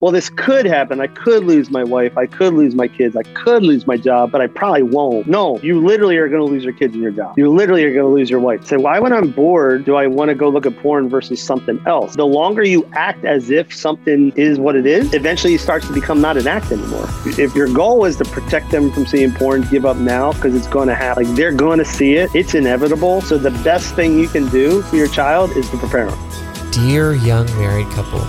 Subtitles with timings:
[0.00, 1.00] well, this could happen.
[1.00, 2.18] I could lose my wife.
[2.18, 3.16] I could lose my kids.
[3.16, 5.26] I could lose my job, but I probably won't.
[5.26, 7.38] No, you literally are going to lose your kids and your job.
[7.38, 8.66] You literally are going to lose your wife.
[8.66, 11.80] Say, why, when I'm bored, do I want to go look at porn versus something
[11.86, 12.14] else?
[12.14, 15.94] The longer you act as if something is what it is, eventually it starts to
[15.94, 17.08] become not an act anymore.
[17.24, 20.68] If your goal is to protect them from seeing porn, give up now because it's
[20.68, 21.24] going to happen.
[21.24, 22.34] Like they're going to see it.
[22.34, 23.22] It's inevitable.
[23.22, 26.70] So the best thing you can do for your child is to prepare them.
[26.70, 28.20] Dear young married couple,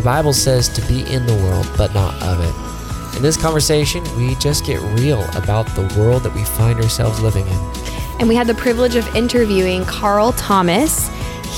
[0.00, 3.16] the Bible says to be in the world, but not of it.
[3.16, 7.46] In this conversation, we just get real about the world that we find ourselves living
[7.46, 7.58] in.
[8.18, 11.10] And we had the privilege of interviewing Carl Thomas.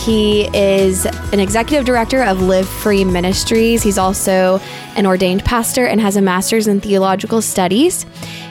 [0.04, 3.80] He is an executive director of Live Free Ministries.
[3.84, 4.58] He's also
[4.96, 8.06] an ordained pastor and has a master's in theological studies.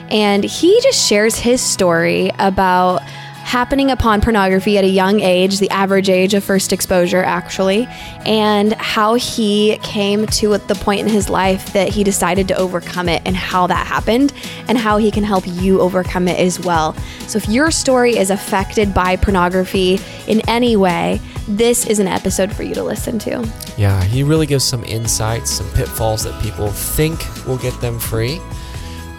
[0.08, 3.02] And he just shares his story about
[3.42, 7.86] happening upon pornography at a young age, the average age of first exposure, actually,
[8.24, 13.08] and how he came to the point in his life that he decided to overcome
[13.08, 14.32] it and how that happened,
[14.68, 16.94] and how he can help you overcome it as well.
[17.26, 22.54] So, if your story is affected by pornography in any way, this is an episode
[22.54, 23.46] for you to listen to.
[23.76, 28.40] Yeah, he really gives some insights, some pitfalls that people think will get them free.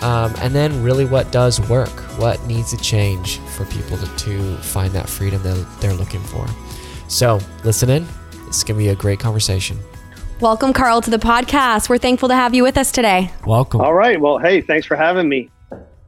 [0.03, 1.89] Um, and then, really, what does work?
[2.19, 6.45] What needs to change for people to, to find that freedom that they're looking for?
[7.07, 8.05] So, listen in.
[8.47, 9.79] It's going to be a great conversation.
[10.41, 11.87] Welcome, Carl, to the podcast.
[11.87, 13.31] We're thankful to have you with us today.
[13.45, 13.79] Welcome.
[13.79, 14.19] All right.
[14.19, 15.49] Well, hey, thanks for having me.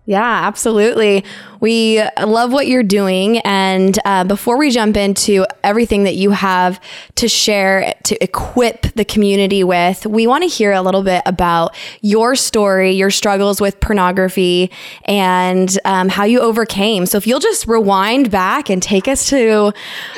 [0.08, 1.25] Yeah, absolutely.
[1.59, 3.39] We love what you're doing.
[3.39, 6.80] And uh, before we jump into everything that you have
[7.16, 11.76] to share to equip the community with, we want to hear a little bit about
[12.02, 14.70] your story, your struggles with pornography,
[15.06, 17.08] and um, how you overcame.
[17.08, 19.73] So if you'll just rewind back and take us to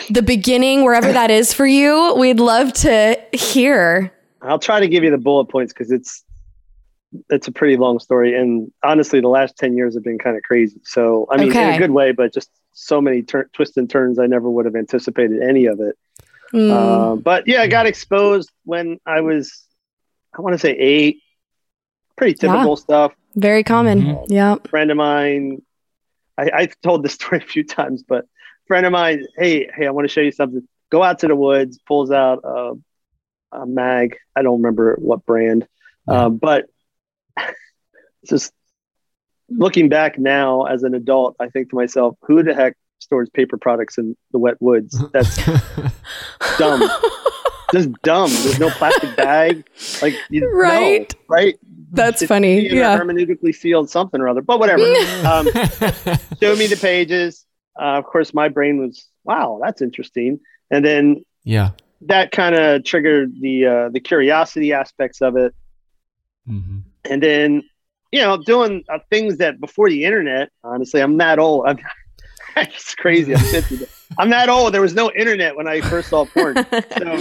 [0.10, 4.12] the beginning, wherever that is for you, we'd love to hear.
[4.42, 6.26] I'll try to give you the bullet points because it's
[7.30, 8.36] it's a pretty long story.
[8.36, 10.80] And honestly the last 10 years have been kind of crazy.
[10.84, 11.70] So i mean okay.
[11.70, 14.66] in a good way but just so many tur- twists and turns i never would
[14.66, 15.98] have anticipated any of it.
[16.54, 16.72] Mm.
[16.72, 19.66] uh, but yeah i got exposed when i was
[20.38, 21.22] i want to say eight.
[22.16, 22.76] Pretty typical yeah.
[22.76, 23.14] stuff.
[23.36, 24.02] Very common.
[24.02, 24.34] Mm-hmm.
[24.34, 25.62] yeah friend of mine
[26.38, 28.26] I, i've told this story a few times but
[28.68, 30.68] friend of mine hey hey i want to show you something.
[30.90, 32.74] Go out to the woods pulls out a,
[33.52, 34.18] a mag.
[34.36, 35.68] I don't remember what brand.
[36.08, 36.70] Uh, but
[38.26, 38.52] just
[39.50, 43.58] looking back now as an adult, I think to myself, who the heck stores paper
[43.58, 45.02] products in the wet woods?
[45.14, 45.38] That's
[46.58, 46.90] dumb.
[47.74, 48.30] Just dumb.
[48.30, 49.68] There's no plastic bag.
[50.02, 51.60] Like you right, know, right?
[51.92, 52.70] That's it's funny.
[52.70, 54.42] Yeah, hermeneutically sealed something or other.
[54.42, 54.84] But whatever.
[55.28, 55.48] um,
[56.42, 57.46] show me the pages.
[57.78, 60.40] Uh, of course, my brain was, wow, that's interesting.
[60.72, 61.72] And then yeah,
[62.02, 65.54] that kind of triggered the uh, the curiosity aspects of it.
[66.48, 66.80] Mm-hmm.
[67.10, 67.64] And then
[68.12, 71.66] you know, doing uh, things that before the internet, honestly, I'm that old.
[71.68, 71.78] I'm,
[72.58, 73.36] it's crazy.
[73.36, 73.86] I'm 50.
[74.18, 74.74] I'm that old.
[74.74, 76.66] There was no internet when I first saw porn.
[76.98, 77.18] So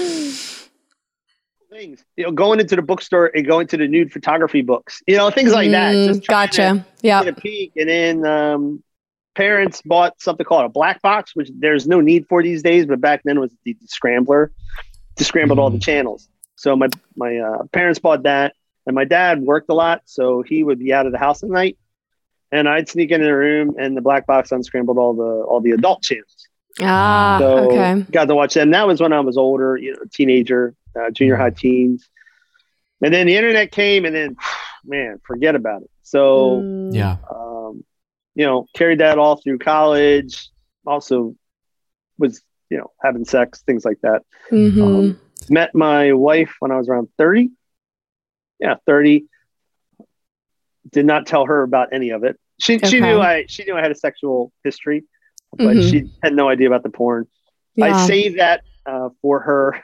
[1.77, 5.17] things, you know, going into the bookstore and going to the nude photography books, you
[5.17, 5.95] know, things like that.
[5.95, 6.87] Mm, Just gotcha.
[7.03, 7.23] Yeah.
[7.23, 7.73] a peek.
[7.77, 8.83] And then um,
[9.35, 13.01] parents bought something called a black box, which there's no need for these days, but
[13.01, 14.53] back then was the, the scrambler
[15.17, 15.59] to scramble mm.
[15.59, 15.83] all the mm.
[15.83, 16.29] channels.
[16.55, 18.55] So my my uh, parents bought that.
[18.87, 21.51] And my dad worked a lot, so he would be out of the house at
[21.51, 21.77] night,
[22.53, 25.73] and I'd sneak into the room, and the black box unscrambled all the all the
[25.73, 26.49] adult channels.
[26.81, 28.05] Ah, so okay.
[28.13, 28.71] Got to watch them.
[28.71, 32.09] That was when I was older, you know, teenager, uh, junior high teens,
[33.03, 34.37] and then the internet came, and then
[34.85, 35.91] man, forget about it.
[36.03, 36.95] So mm.
[36.95, 37.85] yeah, um,
[38.37, 40.49] you know, carried that all through college.
[40.87, 41.35] Also,
[42.19, 44.23] was you know having sex, things like that.
[44.53, 44.83] Mm-hmm.
[44.83, 45.21] Um,
[45.51, 47.51] met my wife when I was around thirty
[48.59, 49.27] yeah, 30.
[50.91, 52.39] Did not tell her about any of it.
[52.59, 52.89] She okay.
[52.89, 55.05] she knew I she knew I had a sexual history,
[55.53, 55.91] but mm-hmm.
[55.91, 57.27] she had no idea about the porn.
[57.75, 57.87] Yeah.
[57.87, 59.83] I saved that uh, for her.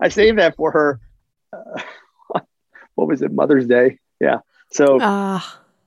[0.00, 1.00] I saved that for her.
[1.52, 1.82] Uh,
[2.94, 3.32] what was it?
[3.32, 3.98] Mother's Day.
[4.20, 4.38] Yeah.
[4.72, 4.98] So.
[4.98, 5.40] Uh,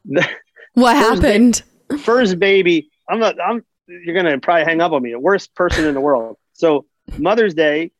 [0.73, 1.63] what happened?
[1.89, 2.89] Ba- first baby.
[3.09, 3.35] I'm not.
[3.41, 3.65] I'm.
[3.87, 5.11] You're gonna probably hang up on me.
[5.11, 6.37] The worst person in the world.
[6.53, 6.85] So
[7.17, 7.91] Mother's Day,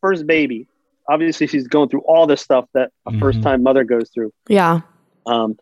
[0.00, 0.68] first baby
[1.08, 3.20] obviously she's going through all the stuff that a mm-hmm.
[3.20, 4.32] first time mother goes through.
[4.48, 4.80] Yeah.
[5.26, 5.58] Um,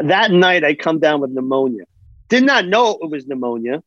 [0.00, 1.84] that night I come down with pneumonia.
[2.28, 3.82] Did not know it was pneumonia,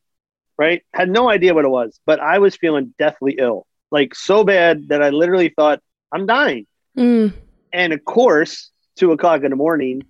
[0.57, 0.83] right?
[0.93, 4.89] Had no idea what it was, but I was feeling deathly ill, like so bad
[4.89, 6.67] that I literally thought I'm dying.
[6.97, 7.33] Mm.
[7.73, 10.03] And of course, two o'clock in the morning,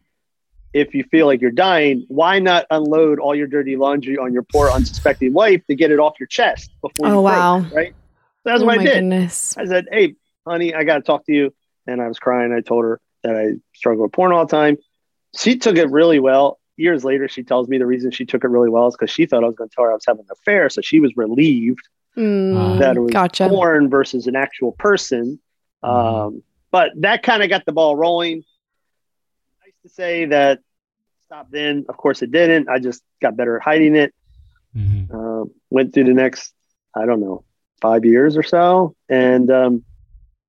[0.74, 4.44] if you feel like you're dying, why not unload all your dirty laundry on your
[4.44, 7.07] poor unsuspecting wife to get it off your chest before?
[7.07, 7.60] Oh you wow!
[7.62, 7.95] Break, right?
[8.47, 8.94] That's oh what I did.
[8.95, 9.55] Goodness.
[9.57, 10.15] I said, "Hey,
[10.45, 11.53] honey, I got to talk to you."
[11.89, 12.51] and I was crying.
[12.51, 14.75] I told her that I struggle with porn all the time.
[15.39, 16.59] She took it really well.
[16.75, 19.25] Years later, she tells me the reason she took it really well is because she
[19.25, 20.69] thought I was going to tell her I was having an affair.
[20.69, 23.47] So she was relieved Mm, that it was gotcha.
[23.47, 25.39] porn versus an actual person.
[25.83, 25.88] Mhm.
[25.89, 28.43] Um, but that kind of got the ball rolling.
[29.63, 30.59] Nice to say that
[31.27, 31.85] stopped then.
[31.88, 32.67] Of course, it didn't.
[32.69, 34.13] I just got better at hiding it.
[34.75, 35.13] Mhm.
[35.13, 36.53] Um, went through the next,
[36.95, 37.43] I don't know,
[37.81, 39.83] five years or so, and um,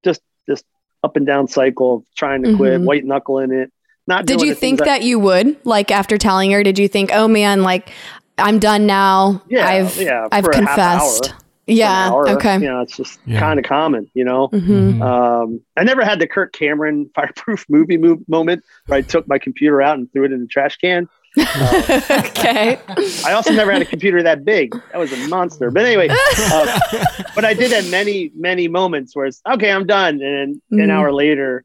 [0.05, 0.65] just just
[1.05, 2.85] up and down cycle of trying to quit, Mhm.
[2.85, 3.73] white knuckling it.
[4.07, 6.63] Not Did doing you think that you would like after telling her?
[6.63, 7.91] Did you think, oh man, like
[8.39, 9.43] I'm done now.
[9.49, 11.31] Yeah, I've yeah, I've for a half confessed.
[11.33, 12.09] hour, Yeah.
[12.11, 12.55] hour, okay.
[12.55, 13.41] You know, it's just Yeah.
[13.41, 14.09] kind of common.
[14.15, 14.47] You know.
[14.47, 19.29] hmm Um, I never had the Kirk Cameron fireproof movie move moment where I took
[19.29, 21.09] my computer out and threw it in the trash can.
[22.11, 22.79] okay.
[23.25, 24.73] I also never had a computer that big.
[24.93, 25.71] That was a monster.
[25.71, 26.09] But anyway,
[26.53, 26.79] uh,
[27.35, 30.91] but I did have many, many moments where it's okay, I'm done, and an Mhm.
[30.91, 31.65] hour later,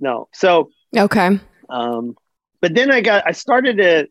[0.00, 0.28] no.
[0.32, 1.38] So, Okay.
[1.68, 2.16] um,
[2.60, 4.08] but then I got, I started to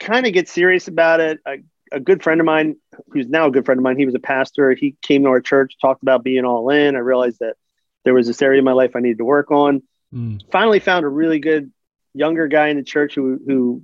[0.00, 1.38] kind of get serious about it.
[1.46, 1.56] A,
[1.92, 2.76] a good friend of mine,
[3.10, 4.72] who's now a good friend of mine, he was a pastor.
[4.72, 6.96] He came to our church, talked about being all in.
[6.96, 7.56] I realized that
[8.04, 9.82] there was this area of my life I needed to work on.
[10.12, 10.40] Mm.
[10.50, 11.72] Finally, found a really good
[12.14, 13.82] younger guy in the church who who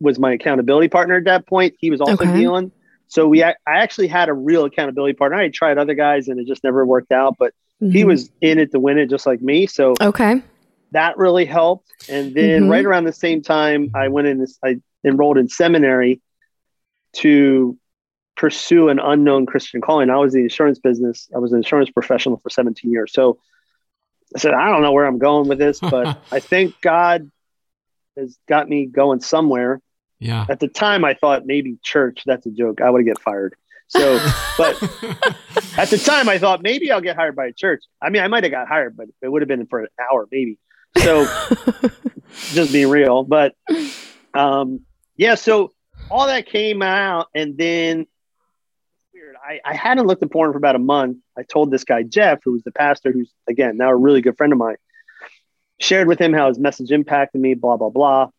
[0.00, 1.74] was my accountability partner at that point.
[1.78, 2.32] He was also Okay.
[2.32, 2.72] dealing.
[3.08, 5.38] So we, I actually had a real accountability partner.
[5.38, 8.06] I had tried other guys and it just never worked out, but he Mhm.
[8.06, 9.66] was in it to win it, just like me.
[9.66, 10.42] So okay.
[10.92, 11.92] that really helped.
[12.08, 12.70] And then Mhm.
[12.70, 16.20] right around the same time, I went in this, I enrolled in seminary
[17.14, 17.78] to
[18.36, 20.10] pursue an unknown Christian calling.
[20.10, 21.28] I was in the insurance business.
[21.34, 23.12] I was an insurance professional for 17 years.
[23.12, 23.38] So
[24.34, 27.30] I said, I don't know where I'm going with this, but I think God
[28.16, 29.80] has got me going somewhere.
[30.18, 30.46] Yeah.
[30.48, 32.80] At the time, I thought maybe church, that's a joke.
[32.80, 33.54] I would get fired.
[33.88, 34.18] So,
[34.58, 34.82] but
[35.76, 37.84] at the time, I thought maybe I'll get hired by a church.
[38.00, 40.26] I mean, I might have got hired, but it would have been for an hour,
[40.30, 40.58] maybe.
[40.98, 41.26] So,
[42.52, 43.24] just being real.
[43.24, 43.54] But
[44.32, 44.80] um,
[45.16, 45.72] yeah, so
[46.10, 48.06] all that came out, and then
[49.12, 49.36] weird.
[49.42, 51.18] I, I hadn't looked at porn for about a month.
[51.36, 54.36] I told this guy Jeff, who was the pastor, who's again now a really good
[54.36, 54.76] friend of mine,
[55.84, 57.54] shared with him how his message impacted me.
[57.54, 58.30] Blah blah blah.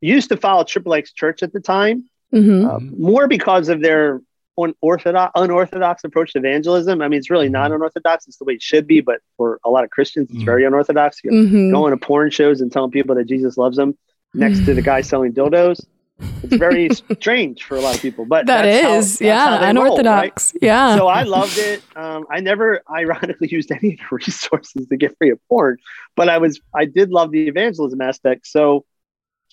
[0.00, 4.20] Used to follow Triple X Church at the time, hmm uh, more because of their
[4.58, 7.02] unorthodox, unorthodox approach to evangelism.
[7.02, 9.00] I mean, it's really not unorthodox; it's the way it should be.
[9.00, 10.46] But for a lot of Christians, it's Mhm.
[10.46, 11.20] very unorthodox.
[11.24, 13.94] You hmm going to porn shows and telling people that Jesus loves them
[14.34, 15.80] next to the guy selling dildos.
[16.18, 16.88] It's very
[17.20, 19.70] strange for a lot of people, but That is, how yeah, they roll, right?
[19.70, 20.54] unorthodox.
[20.62, 20.96] Yeah.
[20.96, 21.82] So I loved it.
[21.94, 25.76] Um, I never, ironically, used any of the resources to get free of porn,
[26.14, 28.46] but I was, I did love the evangelism aspect.
[28.46, 28.84] So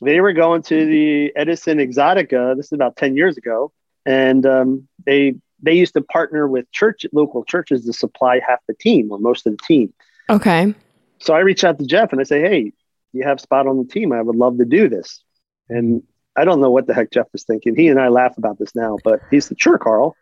[0.02, 2.56] they were going to the Edison Exxxotica.
[2.56, 3.72] This is about ten years ago,
[4.06, 8.74] and um, they they used to partner with church local churches to supply half the
[8.74, 9.94] team or most of the team.
[10.30, 10.74] okay.
[11.20, 12.74] So I reach out to Jeff and I say, Hey,
[13.14, 14.12] you have spot on the team.
[14.12, 15.24] I would love to do this.
[15.70, 16.04] And
[16.36, 17.76] I don't know what the heck Jeff was thinking.
[17.76, 20.16] He and I laugh about this now, but he's the sure, Carl.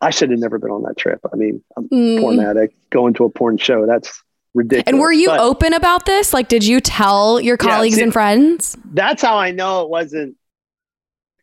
[0.00, 1.20] I should have never been on that trip.
[1.30, 2.20] I mean, I'm a Mm.
[2.20, 3.84] porn addict going to a porn show.
[3.86, 4.22] That's
[4.54, 4.84] ridiculous.
[4.86, 6.32] And were you But open about this?
[6.32, 8.76] Like, did you tell your Yeah, colleagues see- and friends?
[8.92, 10.36] That's how I know it wasn't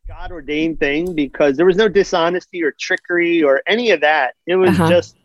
[0.03, 4.33] a God ordained thing because there was no dishonesty or trickery or any of that.
[4.47, 4.89] It was Uh-huh.
[4.89, 5.15] just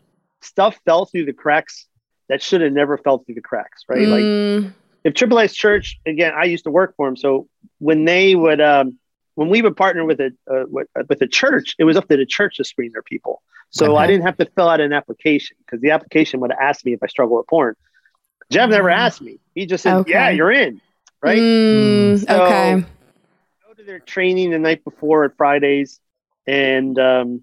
[0.41, 1.87] stuff fell through the cracks
[2.29, 4.07] that should have never fell through the cracks, right?
[4.07, 7.15] Like Mm, if Triple X Church again, I used to work for them.
[7.17, 7.47] So
[7.79, 8.97] when they would, um,
[9.35, 12.17] when we would partner with a uh, with, with a church, it was up to
[12.17, 13.41] the church to screen their people.
[13.69, 16.85] So I didn't have to fill out an application because the application would have asked
[16.85, 17.75] me if I struggle with porn.
[18.51, 18.95] Jeff never Mm.
[18.97, 19.39] asked me.
[19.55, 20.11] He just said, Okay.
[20.11, 20.79] "Yeah, you're in."
[21.23, 21.39] Right.
[21.39, 22.85] mm, So- okay.
[23.67, 25.99] Go to their training the night before at Fridays,
[26.45, 27.41] and um,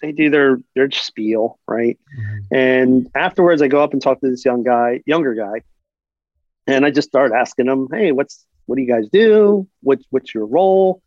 [0.00, 1.98] they do their their spiel, right?
[2.16, 2.46] Mhm.
[2.52, 5.62] And afterwards, I go up and talk to this young guy, younger guy,
[6.66, 9.66] and I just started asking him, "Hey, what's what do you guys do?
[9.82, 11.02] What's what's your role?"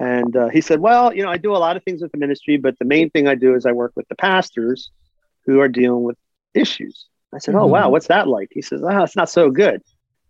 [0.00, 2.18] And uh, he said, "Well, you know, I do a lot of things with the
[2.18, 4.90] ministry, but the main thing I do is I work with the pastors
[5.46, 6.16] who are dealing with
[6.54, 7.70] issues." I said, "Oh, Mhm.
[7.70, 9.82] wow, what's that like?" He says, "Ah, it's not so good."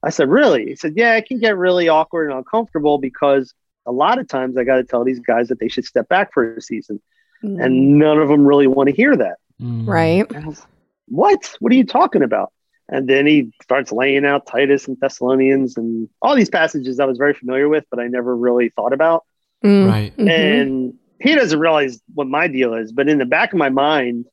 [0.02, 3.52] I said, "Really?" He said, "Yeah, it can get really awkward and uncomfortable because
[3.86, 6.32] a lot of times I got to tell these guys that they should step back
[6.32, 7.00] for a season,
[7.44, 9.86] Mm, and none of them really want to hear that." Mm.
[9.86, 10.44] right.
[10.46, 10.66] Was,
[11.08, 11.56] what?
[11.60, 12.52] What are you talking about?
[12.90, 17.18] And then he starts laying out Titus and Thessalonians and all these passages I was
[17.18, 19.24] very familiar with, but I never really thought about.
[19.64, 20.16] Mm, Right.
[20.16, 20.28] mhm.
[20.28, 24.24] And he doesn't realize what my deal is, but in the back of my mind,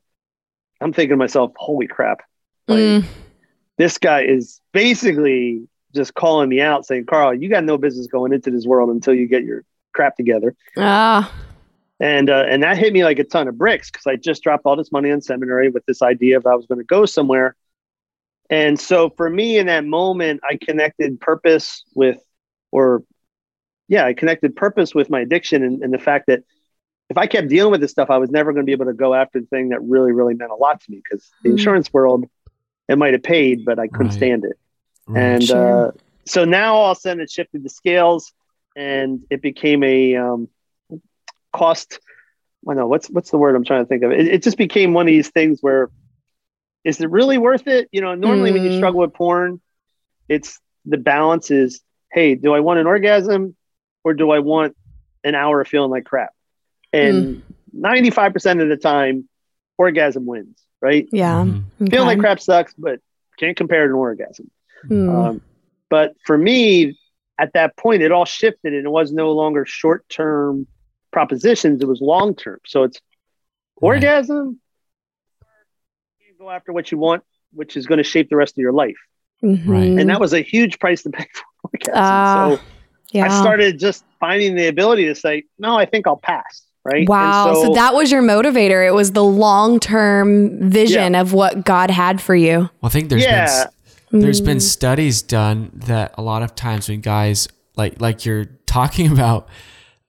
[0.80, 2.22] I'm thinking to myself, holy crap.
[2.68, 3.04] Like, Mm,
[3.78, 8.32] This guy is basically just calling me out saying, Carl, you got no business going
[8.34, 10.56] into this world until you get your crap together.
[10.78, 11.30] ah,
[12.00, 14.66] and uh, and that hit me like a ton of bricks because I just dropped
[14.66, 17.56] all this money on seminary with this idea of I was going to go somewhere.
[18.50, 22.20] And so for me in that moment, I connected purpose with,
[22.72, 23.04] or
[23.88, 26.44] yeah, I connected purpose with my addiction and, and the fact that
[27.10, 28.94] if I kept dealing with this stuff, I was never going to be able to
[28.94, 31.54] go after the thing that really, really meant a lot to me because the Mhm.
[31.54, 32.26] insurance world,
[32.88, 34.18] it might have paid, but I couldn't Right.
[34.18, 34.58] stand it.
[35.08, 35.22] Right.
[35.22, 35.88] And Sure.
[35.88, 35.92] uh,
[36.26, 38.34] so now all of a sudden it shifted the scales
[38.76, 40.50] and it became a um,
[41.54, 42.00] cost.
[42.68, 44.12] I know what's what's the word I'm trying to think of.
[44.12, 45.92] It, it just became one of these things where
[46.86, 47.90] is it really worth it?
[47.92, 48.78] You know, normally when you Mm.
[48.78, 49.60] struggle with porn,
[50.30, 51.82] it's the balance is,
[52.14, 53.56] hey, do I want an orgasm
[54.04, 54.78] or do I want
[55.24, 56.30] an hour of feeling like crap?
[56.94, 57.42] And
[57.74, 59.28] 95% of the time,
[59.78, 61.08] orgasm wins, right?
[61.12, 61.44] Yeah.
[61.44, 61.90] Mhm.
[61.92, 63.02] Feeling like crap sucks, but
[63.38, 64.50] can't compare to an orgasm.
[64.88, 65.10] Mm.
[65.10, 65.42] Um,
[65.90, 66.98] but for me,
[67.38, 70.68] at that point, it all shifted and it was no longer short term
[71.12, 72.60] propositions, it was long term.
[72.66, 73.00] So it's
[73.82, 73.96] Right.
[73.96, 74.60] orgasm, you
[76.40, 77.24] go after what you want,
[77.54, 78.96] which is going to shape the rest of your life.
[79.44, 79.62] Mhm.
[79.68, 79.84] Right.
[80.00, 81.94] And that was a huge price to pay for orgasm.
[81.96, 82.62] Ah, so
[83.12, 83.26] yeah.
[83.26, 86.64] I started just finding the ability to say, no, I think I'll pass.
[86.84, 87.00] Right.
[87.00, 87.54] And Wow.
[87.64, 88.86] So, that was your motivator.
[88.88, 92.60] It was the long term vision of what God had for you.
[92.60, 93.44] Well, I think there's been Yeah.
[93.44, 93.68] s-
[94.12, 94.62] there's been Mm.
[94.62, 99.48] studies done that a lot of times when guys like like you're talking about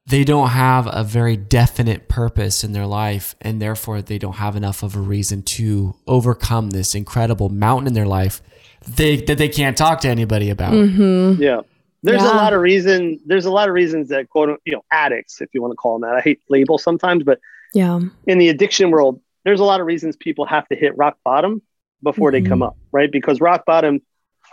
[0.09, 4.55] they don't have a very definite purpose in their life and therefore they don't have
[4.57, 8.41] enough of a reason to overcome this incredible mountain in their life
[8.87, 10.73] they that they can't talk to anybody about.
[10.73, 11.39] Mhm.
[11.41, 11.63] Yeah.
[12.05, 12.35] There's Yeah.
[12.35, 13.19] a lot of reason.
[13.27, 15.99] There's a lot of reasons that quote, you know, addicts, if you want to call
[15.99, 16.17] them that.
[16.17, 17.41] I hate labels sometimes, but
[17.75, 17.99] Yeah.
[18.29, 21.63] in the addiction world, there's a lot of reasons people have to hit rock bottom
[22.03, 23.11] before they come up, right?
[23.11, 24.01] Because rock bottom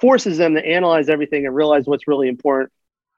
[0.01, 2.71] forces them to analyze everything and realize what's really important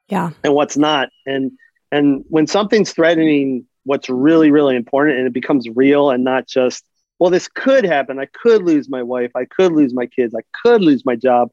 [0.09, 0.31] Yeah.
[0.43, 1.09] and what's not.
[1.25, 1.53] And
[1.91, 6.83] and when something's threatening what's really, really important and it becomes real and not just,
[7.19, 8.19] well, this could happen.
[8.19, 9.31] I could lose my wife.
[9.35, 10.35] I could lose my kids.
[10.35, 11.51] I could lose my job,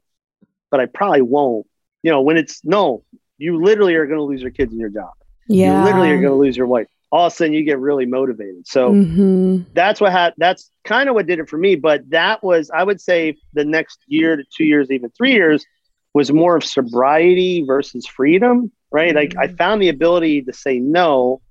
[0.71, 1.67] but I probably won't.
[2.01, 3.03] You know, when it's no,
[3.37, 5.11] you literally are going to lose your kids and your job.
[5.47, 5.77] Yeah.
[5.77, 6.87] You literally are going to lose your wife.
[7.11, 8.67] All of a sudden, you get really motivated.
[8.67, 10.33] So hmm that's what had.
[10.37, 11.75] That's kind of what did it for me.
[11.75, 15.65] But that was, I would say, the next year to two years, even three years,
[16.13, 18.71] was more of sobriety versus freedom.
[18.93, 19.13] Right?
[19.15, 21.41] Like I found the ability to say no,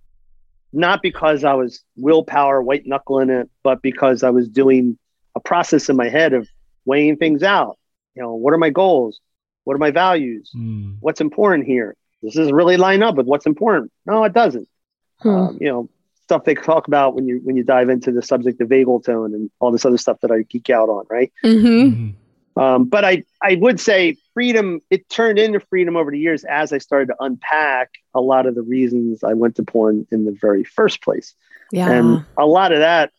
[0.73, 4.97] not because I was willpower, white knuckling it, but because I was doing
[5.35, 6.49] a process in my head of
[6.85, 7.79] weighing things out.
[8.15, 9.21] You know, what are my goals?
[9.65, 10.51] What are my values?
[10.57, 10.97] Mm.
[11.01, 11.97] What's important here?
[12.23, 13.91] Does this really line up with what's important?
[14.07, 14.69] No, it doesn't.
[15.19, 15.29] Hmm.
[15.29, 15.89] Um, you know,
[16.23, 19.35] stuff they talk about when you when you dive into the subject of vagal tone
[19.35, 21.33] and all this other stuff that I geek out on, right?
[21.43, 22.15] hmm Mhm.
[22.57, 24.81] Um, but I I would say freedom.
[24.91, 28.55] It turned into freedom over the years as I started to unpack a lot of
[28.55, 31.35] the reasons I went to porn in the very first place,
[31.71, 31.91] Yeah.
[31.91, 33.13] and a lot of that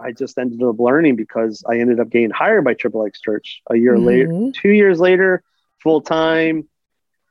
[0.00, 3.62] I just ended up learning because I ended up getting hired by Triple X Church
[3.70, 4.54] a year later, Mhm.
[4.54, 5.42] two years later,
[5.78, 6.68] full time.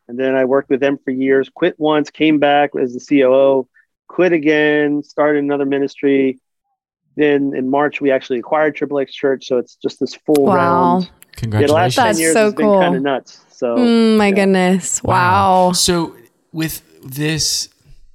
[0.08, 3.68] And then I worked with them for years, quit once, came back as the COO,
[4.08, 6.40] quit again, started another ministry.
[7.16, 9.48] Then in March, we actually acquired Triple X Church.
[9.48, 10.56] So it's just this full Wow.
[10.56, 11.04] round.
[11.04, 11.74] Yeah, the Congratulations.
[11.74, 12.80] last 10 That's years so has been cool.
[12.80, 13.42] kind of nuts.
[13.50, 14.36] So Mm, my yeah.
[14.36, 15.04] goodness.
[15.04, 15.72] Wow.
[15.74, 16.16] So
[16.52, 17.70] with this,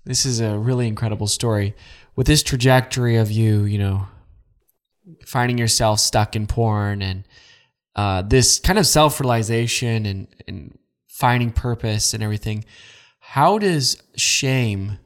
[0.05, 1.75] this is a really incredible story.
[2.17, 4.07] With this trajectory of you, you know,
[5.27, 7.25] finding yourself stuck in porn and
[7.97, 10.79] uh, this kind of self-realization and, and
[11.09, 12.65] finding purpose and everything,
[13.21, 14.99] how does shame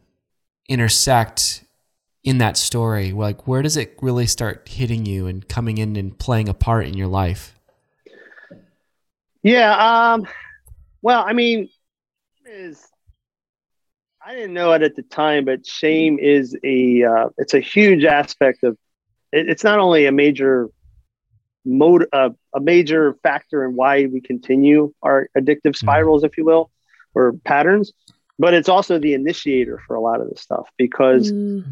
[0.68, 1.61] intersect
[2.24, 3.12] in that story?
[3.12, 6.86] Like, where does it really start hitting you and coming in and playing a part
[6.86, 7.58] in your life?
[9.42, 10.12] Yeah.
[10.12, 10.26] Um,
[11.02, 11.68] well, I mean,
[12.46, 12.86] is
[14.24, 18.04] I didn't know it at the time, but shame is a uh, it's a huge
[18.04, 18.76] aspect of
[19.32, 20.68] it, it's not only a major
[21.64, 26.70] mode uh, a major factor in why we continue our addictive spirals, if you will,
[27.14, 27.92] or patterns,
[28.38, 31.64] but it's also the initiator for a lot of this stuff because Mm.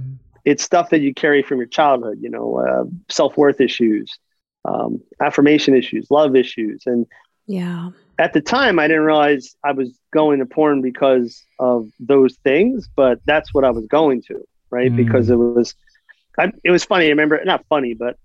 [0.44, 4.18] It's stuff that you carry from your childhood, you know, uh, self worth issues,
[4.64, 7.06] um, affirmation issues, love issues, and
[7.46, 7.90] Yeah.
[8.18, 12.88] at the time I didn't realize I was going to porn because of those things,
[12.96, 14.92] but that's what I was going to, right?
[14.92, 14.96] Mm.
[14.96, 15.74] Because it was,
[16.38, 17.06] I, it was funny.
[17.06, 18.16] I remember not funny, but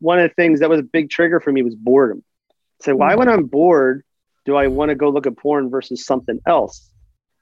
[0.00, 2.22] one of the things that was a big trigger for me was boredom.
[2.82, 3.18] So why, Mm.
[3.18, 4.02] when I'm bored,
[4.44, 6.90] do I want to go look at porn versus something else?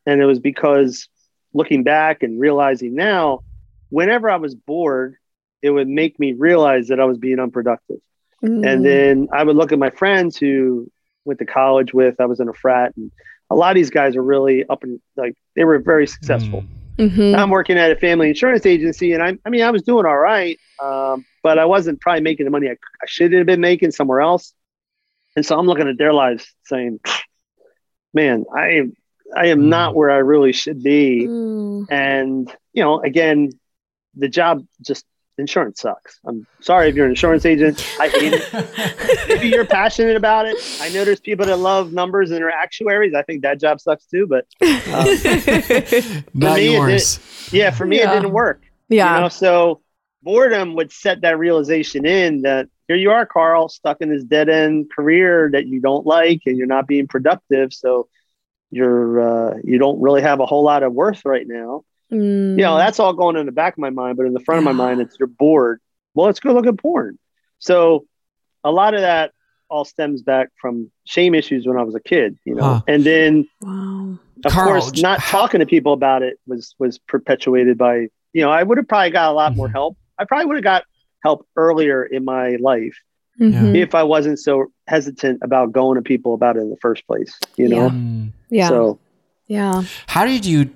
[0.06, 1.08] And it was because
[1.54, 3.40] looking back and realizing now,
[3.90, 5.16] whenever I was bored,
[5.62, 7.98] it would make me realize that I was being unproductive.
[8.42, 8.66] Mm.
[8.66, 10.90] And then I would look at my friends who
[11.24, 13.10] went to college with, I was in a frat, and
[13.50, 16.62] a lot of these guys are really up and like they were very successful.
[16.96, 17.12] Mm.
[17.12, 20.06] hmm I'm working at a family insurance agency, and I, I mean, I was doing
[20.06, 23.60] all right, um, but I wasn't probably making the money I, I should have been
[23.60, 24.54] making somewhere else.
[25.36, 27.00] And so I'm looking at their lives, saying,
[28.14, 28.92] "Man, I am,
[29.36, 31.86] I am not where I really should be." Mm.
[31.90, 33.50] And you know, again,
[34.16, 35.04] the job just
[35.38, 36.20] insurance sucks.
[36.26, 37.82] I'm sorry if you're an insurance agent.
[37.98, 39.28] I hate it.
[39.28, 40.56] Maybe you're passionate about it.
[40.80, 43.14] I know there's people that love numbers and are actuaries.
[43.14, 44.26] I think that job sucks too.
[44.26, 47.48] But um, Not me, it yours.
[47.52, 48.10] yeah, for me, Yeah.
[48.12, 48.62] it didn't work.
[48.88, 49.14] yeah.
[49.16, 49.80] You know, so
[50.22, 54.48] boredom would set that realization in that here you are, Carl, stuck in this dead
[54.50, 57.72] end career that you don't like and you're not being productive.
[57.72, 58.08] So
[58.70, 61.84] you're uh, you don't really have a whole lot of worth right now.
[62.10, 62.56] Mm.
[62.56, 64.58] You know, that's all going in the back of my mind, but in the front
[64.58, 65.80] of my mind, it's you're bored.
[66.14, 67.18] Well, let's go look at porn.
[67.58, 68.04] So
[68.64, 69.32] a lot of that
[69.68, 72.80] all stems back from shame issues when I was a kid, you know, Huh.
[72.88, 74.18] and then wow.
[74.44, 78.42] of Carl, course, not how- talking to people about it was was perpetuated by you
[78.42, 79.72] know I would have probably got a lot more Mhm.
[79.72, 79.96] help.
[80.18, 80.84] I probably would have got
[81.22, 82.96] help earlier in my life
[83.38, 83.76] Mhm.
[83.76, 87.38] if I wasn't so hesitant about going to people about it in the first place.
[87.56, 87.90] You know, Yeah.
[87.90, 88.32] Mm.
[88.50, 88.68] Yeah.
[88.68, 88.98] so
[89.46, 89.82] yeah.
[90.08, 90.70] How did you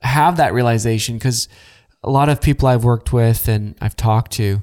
[0.00, 1.16] have that realization?
[1.16, 1.48] Because
[2.02, 4.62] a lot of people I've worked with and I've talked to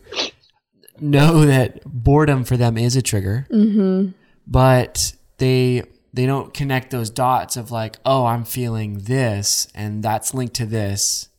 [1.00, 4.10] know that boredom for them is a trigger, hmm
[4.50, 10.34] but they they don't connect those dots of like, oh, I'm feeling this and that's
[10.34, 11.30] linked to this.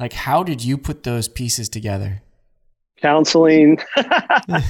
[0.00, 2.22] Like, how did you put those pieces together?
[3.00, 4.62] counseling, a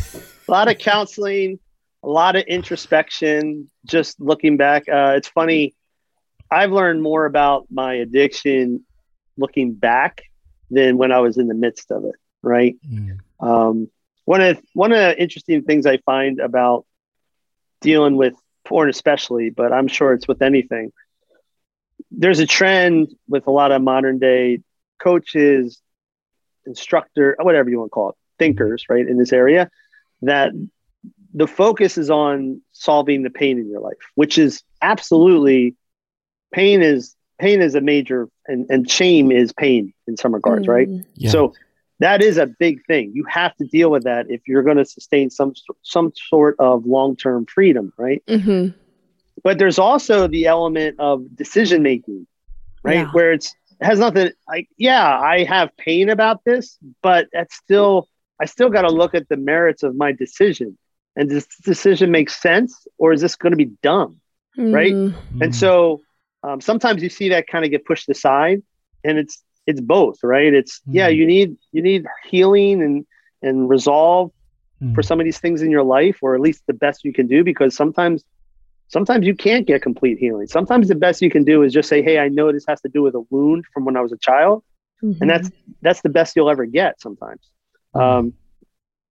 [0.48, 1.58] lot of counseling,
[2.02, 3.68] a lot of introspection.
[3.86, 5.74] Just looking back, uh, it's funny.
[6.50, 8.84] I've learned more about my addiction
[9.36, 10.22] looking back
[10.70, 12.14] than when I was in the midst of it.
[12.42, 12.76] Right.
[12.88, 13.18] Mm.
[13.40, 13.90] Um,
[14.24, 16.84] one of one of the interesting things I find about
[17.80, 20.92] dealing with porn, especially, but I'm sure it's with anything.
[22.10, 24.60] There's a trend with a lot of modern day
[24.98, 25.80] coaches,
[26.66, 29.70] instructor, whatever you want to call it, thinkers, right, in this area,
[30.22, 30.52] that
[31.34, 35.74] the focus is on solving the pain in your life, which is absolutely
[36.52, 40.88] pain is pain is a major and, and shame is pain in some regards, right?
[40.88, 41.04] Mm.
[41.14, 41.30] Yeah.
[41.30, 41.54] So
[42.00, 43.12] that is a big thing.
[43.14, 46.86] You have to deal with that if you're going to sustain some some sort of
[46.86, 48.22] long term freedom, right?
[48.26, 48.74] Mhm.
[49.42, 52.26] But there's also the element of decision making,
[52.82, 52.98] right?
[52.98, 53.10] Yeah.
[53.12, 58.08] Where it's it has nothing like yeah, I have pain about this, but that's still
[58.40, 60.78] I still got to look at the merits of my decision.
[61.16, 64.20] And does this decision make sense, or is this going to be dumb?
[64.56, 64.92] Right?
[64.92, 65.14] Mm.
[65.40, 66.00] And so
[66.42, 68.62] um, sometimes you see that kind of get pushed aside,
[69.04, 70.52] and it's it's both, right?
[70.52, 71.16] It's yeah, Mhm.
[71.16, 73.06] you need you need healing and
[73.42, 74.30] and resolve
[74.82, 74.94] Mm.
[74.94, 77.26] for some of these things in your life, or at least the best you can
[77.26, 78.24] do, because sometimes
[78.88, 80.46] sometimes you can't get complete healing.
[80.46, 82.88] Sometimes the best you can do is just say, hey, I know this has to
[82.88, 84.62] do with a wound from when I was a child,
[85.02, 85.16] Mhm.
[85.20, 85.50] and that's
[85.82, 87.40] that's the best you'll ever get sometimes.
[87.94, 88.34] Um,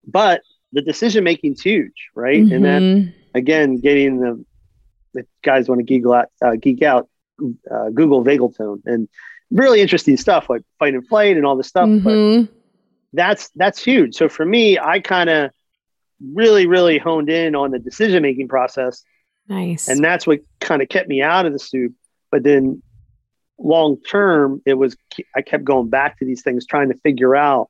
[0.05, 2.45] but the decision making's huge, right?
[2.49, 3.13] And then Mhm.
[3.33, 4.45] again, getting the
[5.13, 7.09] the guys want to geek out, uh, geek out,
[7.71, 9.07] uh, Google vagal tone, and
[9.51, 11.87] really interesting stuff like fight and flight and all this stuff.
[12.03, 12.49] But Mhm.
[13.13, 14.15] that's that's huge.
[14.15, 15.51] So for me, I kind of
[16.33, 19.03] really, really honed in on the decision making process,
[19.47, 19.87] nice.
[19.87, 21.93] and that's what kind of kept me out of the soup.
[22.31, 22.81] But then,
[23.57, 24.95] long term, it was
[25.35, 27.69] I kept going back to these things, trying to figure out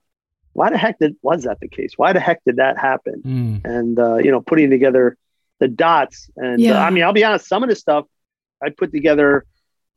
[0.53, 1.93] why the heck did was that the case?
[1.97, 3.21] Why the heck did that happen?
[3.23, 3.65] Mm.
[3.65, 5.15] and uh, you know putting together
[5.59, 6.73] the dots and Yeah.
[6.81, 8.05] uh, i mean i'll be honest some of the stuff
[8.61, 9.43] i put together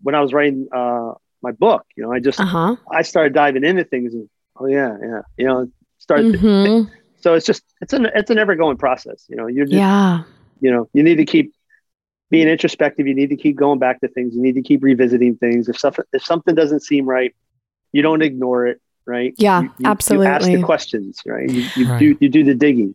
[0.03, 2.77] when i was writing uh, my book you know i just uh huh.
[2.91, 6.91] i started diving into things and oh yeah yeah you know started Mhm.
[7.19, 10.23] so it's just it's an it's an ever going process you know you're just Yeah.
[10.61, 11.53] you know you need to keep
[12.31, 15.37] being introspective you need to keep going back to things you need to keep revisiting
[15.37, 17.35] things if stuff if something doesn't seem right
[17.93, 21.89] you don't ignore it right Yeah, You- you- you ask the questions right you, you
[21.89, 21.99] Right.
[21.99, 22.95] do you do the digging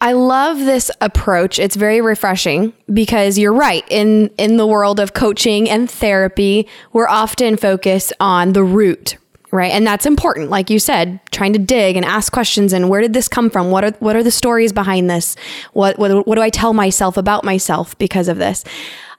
[0.00, 1.58] I love this approach.
[1.58, 3.84] It's very refreshing because you're right.
[3.88, 9.16] In in the world of coaching and therapy, we're often focused on the root,
[9.52, 9.72] right?
[9.72, 10.50] And that's important.
[10.50, 13.70] Like you said, trying to dig and ask questions and where did this come from?
[13.70, 15.34] What are what are the stories behind this?
[15.72, 18.64] What what, what do I tell myself about myself because of this?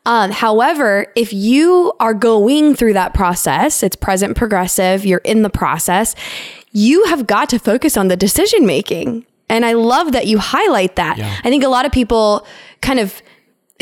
[0.05, 5.49] Um, however, if you are going through that process, it's present progressive, you're in the
[5.49, 6.15] process,
[6.71, 9.25] you have got to focus on the decision making.
[9.49, 11.17] And I love that you highlight that.
[11.17, 11.33] Yeah.
[11.43, 12.45] I think a lot of people
[12.81, 13.21] kind of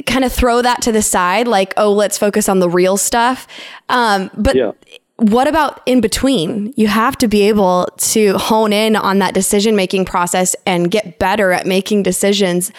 [0.06, 3.47] kind of throw that to the side like, oh, let's focus on the real stuff.
[3.88, 4.71] Um, but yeah
[5.17, 6.73] what about in between?
[6.75, 11.19] You have to be able to hone in on that decision making process and get
[11.19, 12.71] better at making decisions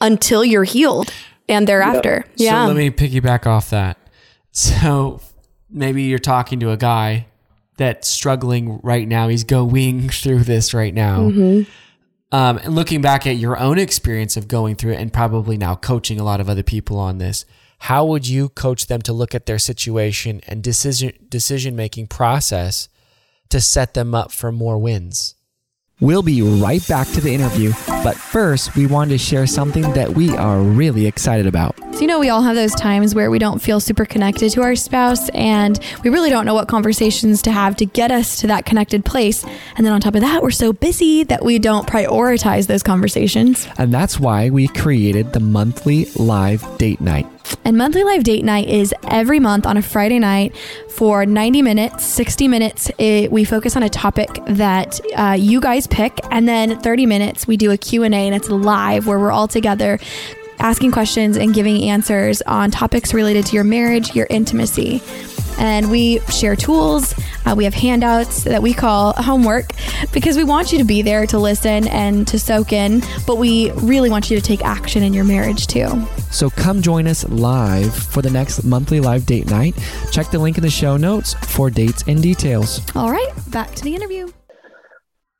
[0.00, 1.12] until you're healed
[1.48, 2.26] and thereafter.
[2.36, 2.64] Yeah.
[2.64, 3.96] So let me piggyback off that.
[4.50, 5.20] So
[5.70, 7.26] maybe you're talking to a guy
[7.76, 9.28] that's struggling right now.
[9.28, 11.28] He's going through this right now.
[11.28, 11.70] Mm-hmm.
[12.30, 15.74] Um, and looking back at your own experience of going through it and probably now
[15.74, 17.46] coaching a lot of other people on this,
[17.78, 22.88] how would you coach them to look at their situation and decision decision making process
[23.48, 25.36] to set them up for more wins?
[26.00, 30.10] We'll be right back to the interview, but first, we wanted to share something that
[30.10, 31.76] we are really excited about.
[31.94, 34.62] So, you know, we all have those times where we don't feel super connected to
[34.62, 38.46] our spouse and we really don't know what conversations to have to get us to
[38.46, 39.44] that connected place.
[39.76, 43.66] And then on top of that, we're so busy that we don't prioritize those conversations.
[43.76, 47.26] And that's why we created the monthly live date night.
[47.64, 50.56] And monthly live date night is every month on a Friday night
[50.90, 52.90] for 90 minutes, 60 minutes.
[52.98, 57.46] It, we focus on a topic that uh, you guys pick, and then 30 minutes
[57.46, 59.98] we do a Q&A and it's live where we're all together
[60.60, 65.00] asking questions and giving answers on topics related to your marriage, your intimacy.
[65.58, 67.14] And we share tools.
[67.44, 69.72] Uh, we have handouts that we call homework
[70.12, 73.70] because we want you to be there to listen and to soak in, but we
[73.72, 76.06] really want you to take action in your marriage too.
[76.30, 79.74] So come join us live for the next monthly live date night.
[80.12, 82.80] Check the link in the show notes for dates and details.
[82.94, 84.30] All right, back to the interview.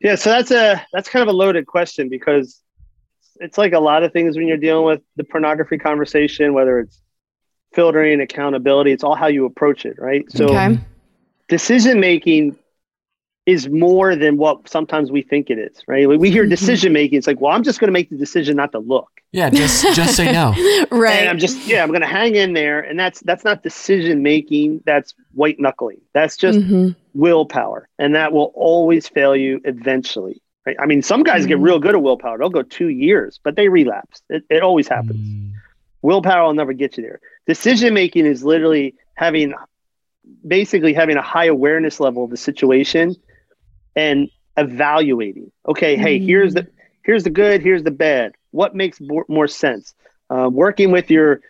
[0.00, 2.62] Yeah, so that's a that's kind of a loaded question because
[3.40, 7.00] it's like a lot of things when you're dealing with the pornography conversation, whether it's
[7.72, 10.24] filtering, accountability, it's all how you approach it, right?
[10.30, 10.78] So Okay.
[11.48, 12.56] decision making
[13.46, 16.06] is more than what sometimes we think it is, right?
[16.06, 16.50] When we hear Mhm.
[16.50, 19.08] decision making, it's like, well, I'm just going to make the decision not to look.
[19.32, 20.54] Yeah, just just say no.
[20.90, 21.20] Right.
[21.20, 22.80] And I'm just, yeah, I'm going to hang in there.
[22.80, 24.82] And that's, that's not decision making.
[24.84, 26.00] That's white knuckling.
[26.14, 26.94] That's just Mhm.
[27.14, 27.88] willpower.
[27.98, 30.40] And that will always fail you eventually.
[30.66, 30.76] Right?
[30.78, 31.62] I mean, some guys get Mhm.
[31.62, 32.36] real good at willpower.
[32.38, 34.22] They'll go two years, but they relapse.
[34.28, 35.20] It, it always happens.
[35.26, 35.52] Mm.
[36.02, 37.20] Willpower will never get you there.
[37.48, 39.54] Decision making is literally having,
[40.46, 43.16] basically having a high awareness level of the situation
[43.96, 45.50] and evaluating.
[45.68, 46.24] Okay, hey, Mhm.
[46.24, 46.68] here's the
[47.04, 48.32] here's the good, here's the bad.
[48.52, 49.94] What makes more, more sense?
[50.30, 51.40] Uh, working with your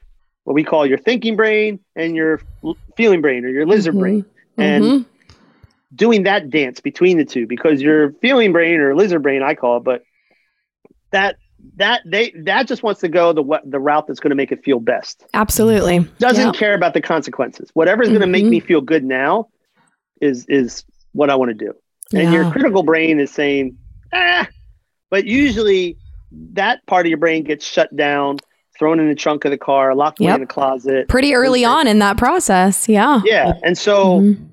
[0.44, 2.40] what we call your thinking brain and your
[2.96, 3.98] feeling brain or your lizard Mhm.
[3.98, 4.24] brain,
[4.58, 5.06] and Mhm.
[5.94, 9.78] doing that dance between the two because your feeling brain or lizard brain, I call
[9.78, 10.02] it, but
[11.12, 11.36] that
[11.76, 14.64] that they that just wants to go the the route that's going to make it
[14.64, 15.24] feel best.
[15.34, 16.00] Absolutely.
[16.18, 16.52] Doesn't Yeah.
[16.52, 17.70] care about the consequences.
[17.74, 19.48] Whatever's going to make me feel good now
[20.20, 21.72] is is what I want to do.
[22.14, 23.76] And your critical brain is saying,
[24.12, 24.48] ah,
[25.10, 25.96] but usually
[26.52, 28.38] that part of your brain gets shut down,
[28.78, 31.08] thrown in the trunk of the car, locked away in the closet.
[31.08, 32.88] Pretty early on in that process.
[32.88, 33.20] Yeah.
[33.24, 33.52] Yeah.
[33.62, 34.48] And so Mhm.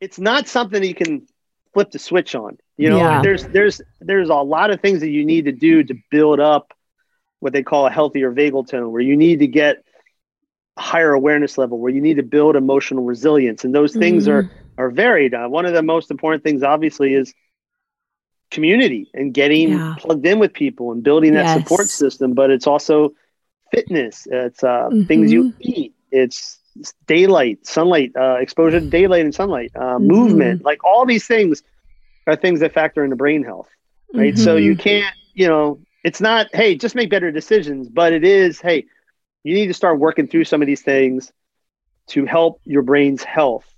[0.00, 1.26] it's not something that you can
[1.72, 2.58] flip the switch on.
[2.76, 3.20] You know, Yeah.
[3.22, 6.72] there's there's there's a lot of things that you need to do to build up
[7.40, 9.84] what they call a healthier vagal tone, where you need to get
[10.78, 14.46] higher awareness level, where you need to build emotional resilience, and those things are
[14.78, 15.34] are varied.
[15.34, 17.34] Uh, one of the most important things, obviously, is
[18.50, 19.94] community and getting Yeah.
[19.96, 22.34] plugged in with people and building that support system.
[22.34, 23.14] But it's also
[23.70, 24.26] fitness.
[24.30, 25.94] It's uh, things you eat.
[26.10, 26.58] It's
[27.06, 30.06] daylight, sunlight, uh, exposure to daylight and sunlight, uh, Mhm.
[30.06, 30.64] movement.
[30.64, 31.62] Like all these things
[32.26, 33.68] are things that factor into brain health,
[34.14, 34.36] right?
[34.38, 34.64] So mm-hmm.
[34.64, 38.86] you can't, you know, it's not, hey, just make better decisions, but it is, hey,
[39.44, 41.32] you need to start working through some of these things
[42.08, 43.68] to help your brain's health.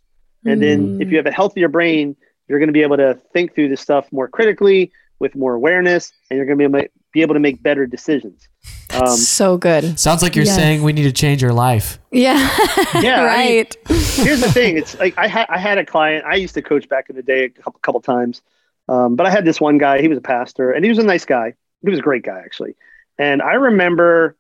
[0.47, 1.17] And then if you mm.
[1.17, 2.17] have a healthier brain,
[2.49, 4.93] you're going to be able to think through this stuff more critically
[5.25, 8.49] with more awareness, and you're going to be able, be able to make better decisions.
[8.95, 9.99] Um, so good.
[9.99, 10.55] Sounds like you're Yes.
[10.55, 11.99] saying we need to change our life.
[12.13, 12.35] Yeah.
[13.03, 13.77] Yeah, I mean- right.
[13.89, 16.89] here's the thing it's like I, had I had a client i used to coach
[16.89, 18.41] back in the day a couple, couple times
[18.89, 21.03] um, but i had this one guy he was a pastor and he was a
[21.03, 22.77] nice guy he was a great guy actually
[23.19, 24.37] and i remember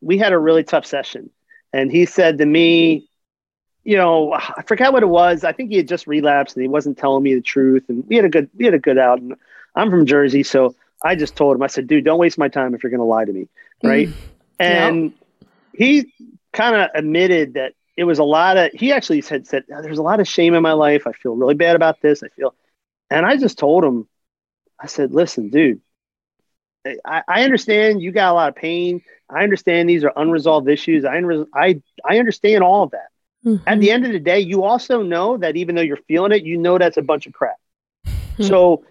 [0.00, 1.28] we had a really tough session
[1.74, 3.06] and he said to me
[3.84, 6.68] you know i forgot what it was i think he had just relapsed and he
[6.68, 9.20] wasn't telling me the truth and we had a good we had a good out
[9.20, 9.34] and
[9.78, 12.74] i'm from jersey so i just told him i said dude don't waste my time
[12.74, 13.48] if you're going to lie to me.
[13.82, 14.08] Right?
[14.58, 15.12] And
[15.72, 16.12] he
[16.52, 20.02] kind of admitted that it was a lot of he actually said said there's a
[20.02, 21.06] lot of shame in my life.
[21.06, 22.22] I feel really bad about this.
[22.22, 22.54] I feel
[23.10, 24.06] and i just told him
[24.80, 25.80] i said listen dude
[27.04, 29.02] i, I understand you got a lot of pain.
[29.30, 31.04] I understand these are unresolved issues.
[31.04, 31.20] I,
[31.54, 33.08] I, I understand all of that.
[33.44, 33.62] Mhm.
[33.68, 36.42] at the end of the day you also know that even though you're feeling it
[36.42, 37.54] you know that's a bunch of crap.
[38.36, 38.42] Hmm.
[38.42, 38.84] so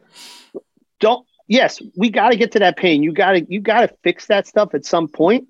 [1.00, 3.96] don't yes we got to get to that pain you got to you got to
[4.04, 5.48] fix that stuff at some point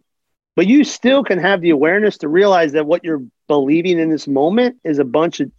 [0.55, 4.27] but you still can have the awareness to realize that what you're believing in this
[4.27, 5.51] moment is a bunch of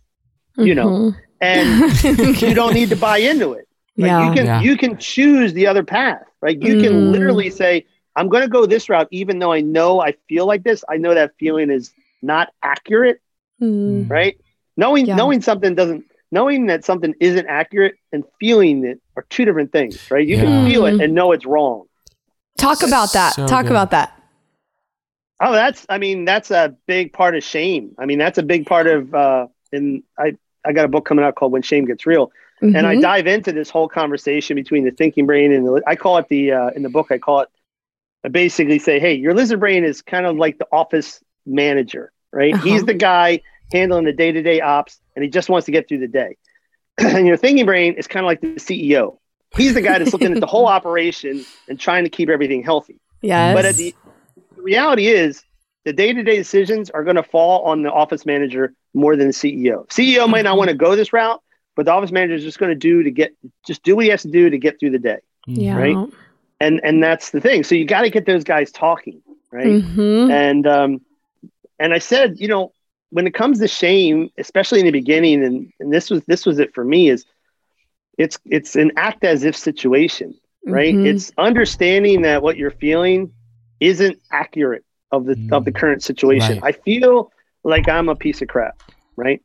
[0.57, 1.69] you know, and
[2.43, 4.29] you don't need to buy into it Like, yeah.
[4.29, 4.61] you can Yeah.
[4.61, 7.13] you can choose the other path right you can Mm.
[7.13, 10.65] literally say i'm going to go this route even though i know i feel like
[10.65, 13.21] this i know that feeling is not accurate
[13.63, 14.09] Mm.
[14.11, 14.37] right
[14.77, 15.17] knowing Yeah.
[15.17, 20.11] knowing something doesn't knowing that something isn't accurate and feeling it are two different things,
[20.11, 20.27] right?
[20.27, 20.43] You Yeah.
[20.45, 21.05] can feel it Mhm.
[21.05, 21.87] and know it's wrong.
[22.57, 23.35] Talk about that.
[23.35, 23.71] So Talk good.
[23.71, 24.13] about that.
[25.41, 27.95] Oh, that's I mean, that's a big part of shame.
[27.99, 30.37] I mean, that's a big part of uh and I
[30.67, 32.33] I got a book coming out called When Shame Gets Real.
[32.61, 33.03] And I Mhm.
[33.03, 36.53] dive into this whole conversation between the thinking brain and the I call it the
[36.53, 37.49] uh in the book I call it
[38.25, 42.53] I basically say, hey, your lizard brain is kind of like the office manager, right?
[42.53, 42.65] Uh-huh.
[42.65, 43.41] He's the guy
[43.73, 46.37] handling the day-to-day ops and he just wants to get through the day.
[46.99, 49.19] and your thinking brain is kind of like the CEO.
[49.57, 53.01] He's the guy that's looking at the whole operation and trying to keep everything healthy.
[53.21, 53.53] yes.
[53.53, 53.93] But at the,
[54.55, 55.43] the reality is,
[55.85, 59.89] the day-to-day decisions are going to fall on the office manager more than the CEO.
[59.89, 61.43] CEO might not want to go this route,
[61.75, 63.33] but the office manager is just going to do to get
[63.67, 65.19] just do what he has to do to get through the day.
[65.47, 65.77] yeah.
[65.77, 65.97] right?
[66.61, 67.65] And and that's the thing.
[67.65, 69.67] So you got to get those guys talking, right?
[69.67, 70.31] Mhm.
[70.31, 71.01] And um,
[71.79, 72.73] and I said, you know,
[73.11, 76.59] when it comes to shame, especially in the beginning, and and this was this was
[76.59, 77.25] it for me is,
[78.19, 80.35] it's it's an act as if situation,
[80.67, 80.99] right?
[80.99, 81.05] Mhm.
[81.05, 83.33] It's understanding that what you're feeling
[83.81, 85.75] isn't accurate of the of the Mm.
[85.75, 86.59] current situation.
[86.63, 87.31] I feel
[87.65, 88.75] like I'm a piece of crap,
[89.17, 89.41] right?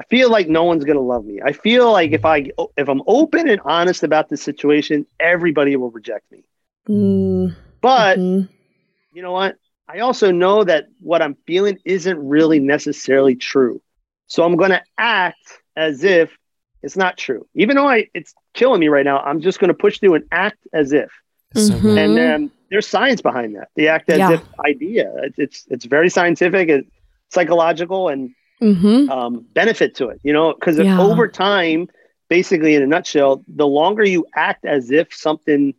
[0.00, 1.40] I feel like no one's gonna love me.
[1.44, 5.90] I feel like if I if I'm open and honest about the situation, everybody will
[5.90, 6.44] reject me.
[6.88, 8.48] Mm, But mhm.
[9.12, 9.56] you know what?
[9.88, 13.80] I also know that what I'm feeling isn't really necessarily true.
[14.26, 16.36] So I'm going to act as if
[16.82, 17.46] it's not true.
[17.54, 20.24] Even though I, it's killing me right now, I'm just going to push through and
[20.30, 21.10] act as if.
[21.54, 21.98] So Mhm.
[21.98, 23.68] And um, there's science behind that.
[23.74, 24.32] The act as Yeah.
[24.32, 25.12] if idea.
[25.22, 26.84] It's, it's it's very scientific and
[27.30, 28.30] psychological and
[28.62, 29.08] Mhm.
[29.08, 30.20] um, benefit to it.
[30.22, 31.00] You know, because Yeah.
[31.00, 31.88] over time,
[32.28, 35.74] basically in a nutshell, the longer you act as if something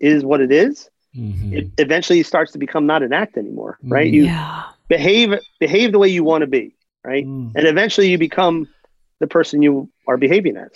[0.00, 1.52] is what it is, Mhm.
[1.52, 4.10] it eventually starts to become not an act anymore, right?
[4.10, 4.14] Mm.
[4.14, 4.62] You yeah.
[4.88, 7.26] behave behave the way you want to be, right?
[7.26, 7.52] Mm.
[7.54, 8.66] And eventually you become
[9.20, 10.70] the person you are behaving as,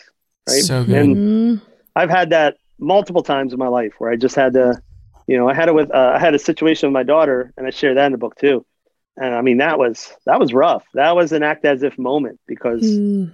[0.48, 0.62] right?
[0.62, 0.94] So good.
[0.94, 1.60] And Mhm.
[1.94, 4.80] I've had that multiple times in my life where I just had to,
[5.26, 7.66] you know, I had it with uh, I had a situation with my daughter, and
[7.66, 8.64] I share that in the book too.
[9.16, 10.84] And I mean that was that was rough.
[10.92, 13.30] That was an act as if moment because Mm.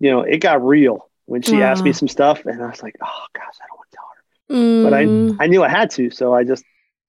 [0.00, 2.96] you know it got real when she asked me some stuff, and I was like,
[3.00, 4.22] oh gosh, I don't want to tell her.
[4.52, 4.84] Mm.
[4.84, 6.64] But I I knew I had to, so I just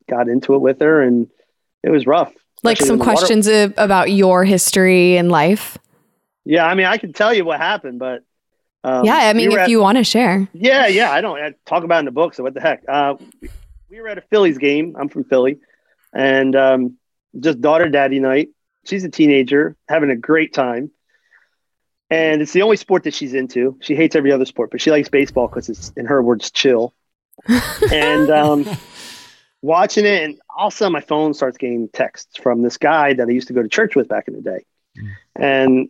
[0.09, 1.27] got into it with her, and
[1.83, 2.31] it was rough.
[2.63, 5.77] like some water- questions about your history and life.
[6.45, 8.23] Yeah, I mean, I can tell you what happened, but
[8.83, 10.47] um, yeah, I mean, were if at- you want to share.
[10.53, 12.83] yeah, yeah, I don't I talk about it in the book, so what the heck?
[12.87, 13.15] Uh,
[13.89, 14.95] we were at a Phillies game.
[14.97, 15.59] I'm from Philly,
[16.13, 16.97] and um,
[17.39, 18.49] just daughter daddy night.
[18.85, 20.91] She's a teenager, having a great time,
[22.09, 23.77] and it's the only sport that she's into.
[23.81, 26.93] She hates every other sport, but she likes baseball because it's, in her words, chill.
[27.91, 28.65] And um,
[29.61, 33.13] watching it, and all of a sudden my phone starts getting texts from this guy
[33.13, 34.65] that I used to go to church with back in the day,
[34.95, 35.09] Mm.
[35.35, 35.89] and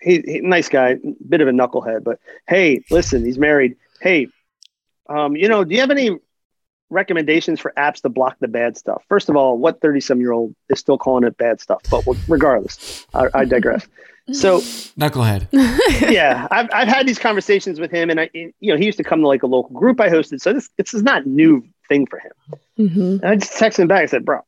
[0.00, 0.96] he, he nice guy,
[1.28, 3.76] bit of a knucklehead, but hey, listen, he's married.
[4.00, 4.28] Hey,
[5.10, 6.16] um, you know, do you have any
[6.88, 9.02] recommendations for apps to block the bad stuff?
[9.10, 11.82] First of all, what thirty-some year old is still calling it bad stuff?
[11.90, 13.86] But regardless, I, I digress.
[14.32, 14.60] So
[14.98, 15.48] Knucklehead.
[16.10, 19.04] yeah, I've, I've had these conversations with him, and I, you know, he used to
[19.04, 22.06] come to like a local group I hosted, so this this is not new thing
[22.06, 22.32] for him.
[22.78, 23.20] Mhm.
[23.22, 24.02] And I just texted him back.
[24.02, 24.40] I said, "Bro,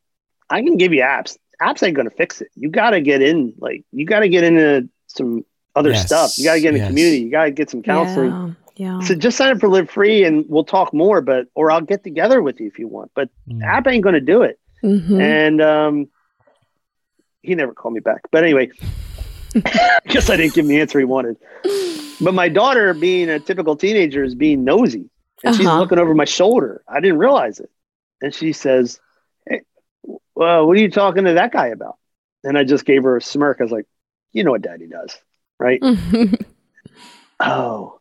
[0.50, 1.36] I can give you apps.
[1.60, 2.48] Apps ain't gonna fix it.
[2.56, 5.44] You got to get in, like, you got to get into some
[5.76, 6.32] other Yes, stuff.
[6.36, 7.18] You got to get in the community.
[7.20, 8.30] You got to get some counseling.
[8.76, 8.98] Yeah.
[9.00, 9.00] yeah.
[9.06, 11.20] So just sign up for Live Free, and we'll talk more.
[11.20, 13.10] But or I'll get together with you if you want.
[13.14, 13.62] But Mm.
[13.64, 14.58] app ain't gonna do it.
[14.84, 15.20] Mhm.
[15.20, 16.08] And um,
[17.42, 18.22] he never called me back.
[18.30, 18.70] But anyway,
[19.54, 21.36] I guess I didn't give him the answer he wanted.
[22.20, 25.10] But my daughter, being a typical teenager, is being nosy,
[25.44, 25.80] and she's Uh-huh.
[25.80, 26.82] looking over my shoulder.
[26.88, 27.70] I didn't realize it,
[28.20, 29.00] and she says,
[29.48, 29.62] "Hey,
[30.34, 31.96] well, what are you talking to that guy about?"
[32.44, 33.58] And I just gave her a smirk.
[33.60, 33.86] I was like,
[34.32, 35.16] "You know what Daddy does,
[35.58, 35.82] right?"
[37.40, 37.98] Oh,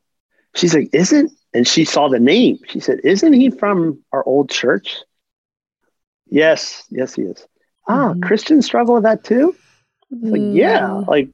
[0.56, 1.32] she's like, isn't?
[1.54, 2.60] And she saw the name.
[2.68, 4.98] She said, isn't he from our old church?
[6.30, 7.46] Yes, yes, he is.
[7.88, 8.22] Ah, Mhm.
[8.22, 9.56] Christians struggle with that too?
[10.12, 11.08] Like, yeah, Mm.
[11.08, 11.30] like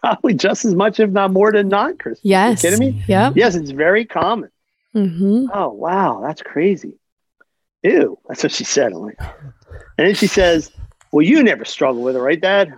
[0.00, 2.20] probably just as much, if not more than non Christians.
[2.24, 2.62] Yes.
[2.64, 3.02] You kidding me?
[3.06, 3.34] Yep.
[3.36, 4.50] Yes, it's very common.
[4.94, 5.46] Mm-hmm.
[5.52, 6.94] Oh, wow, that's crazy.
[7.82, 8.92] Ew, that's what she said.
[8.92, 10.70] I'm like, and then she says,
[11.12, 12.72] Well, you never struggle with it, right, Dad?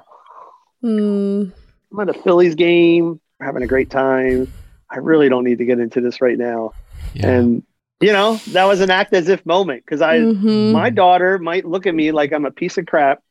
[0.82, 1.52] Mm.
[1.92, 3.20] I'm at a Phillies game.
[3.38, 4.52] We're having a great time.
[4.90, 6.72] I really don't need to get into this right now.
[7.14, 7.28] Yeah.
[7.30, 7.62] And
[8.00, 10.72] you know, that was an act as if moment because I Mhm.
[10.72, 13.22] my daughter might look at me like I'm a piece of crap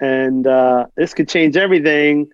[0.00, 2.30] and uh, this could change everything,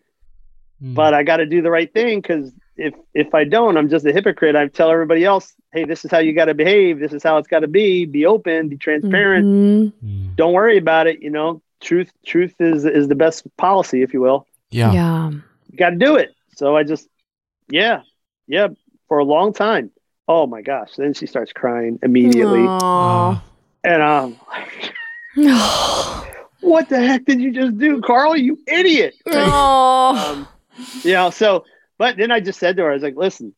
[0.83, 0.95] Mm.
[0.95, 4.05] but I got to do the right thing because if if I don't, I'm just
[4.05, 4.57] a hypocrite.
[4.57, 6.99] I tell everybody else, hey, this is how you got to behave.
[6.99, 8.07] This is how it's got to be.
[8.07, 8.69] Be open.
[8.69, 9.47] Be transparent.
[9.47, 9.93] Mhm.
[10.05, 10.37] Mm.
[10.37, 11.23] Don't worry about it.
[11.23, 14.49] You know, truth truth is is the best policy, if you will.
[14.71, 14.93] Yeah.
[14.93, 15.31] Yeah.
[15.71, 16.35] You got to do it.
[16.57, 17.09] so I just,
[17.69, 18.03] yeah,
[18.49, 18.69] yeah,
[19.09, 19.91] for a long time.
[20.27, 20.97] Oh my gosh!
[20.97, 23.41] Then she starts crying immediately, Aw.
[23.85, 24.93] and I'm like,
[26.65, 28.37] "What the heck did you just do, Carl?
[28.37, 30.31] You idiot!" Aw.
[30.33, 30.49] um,
[31.03, 31.65] you know, so,
[31.99, 33.55] but then I just said to her, I was like, listen,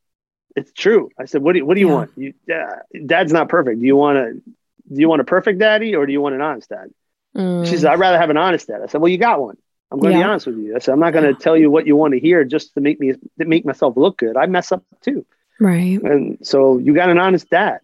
[0.57, 1.11] it's true.
[1.19, 1.95] I said, what do you, what do you Yeah.
[1.95, 2.11] want?
[2.17, 3.81] You, uh, dad's not perfect.
[3.81, 6.41] Do you want a, do you want a perfect daddy or do you want an
[6.41, 6.91] honest dad?
[7.37, 7.67] Mm.
[7.67, 8.81] She said, I'd rather have an honest dad.
[8.83, 9.57] I said, well, you got one.
[9.93, 10.75] I'm going to be honest with you.
[10.75, 12.81] I said, I'm not going to tell you what you want to hear just to
[12.81, 14.37] make me, to make myself look good.
[14.37, 15.25] I mess up too.
[15.61, 16.03] right.
[16.03, 17.79] And so you got an honest dad.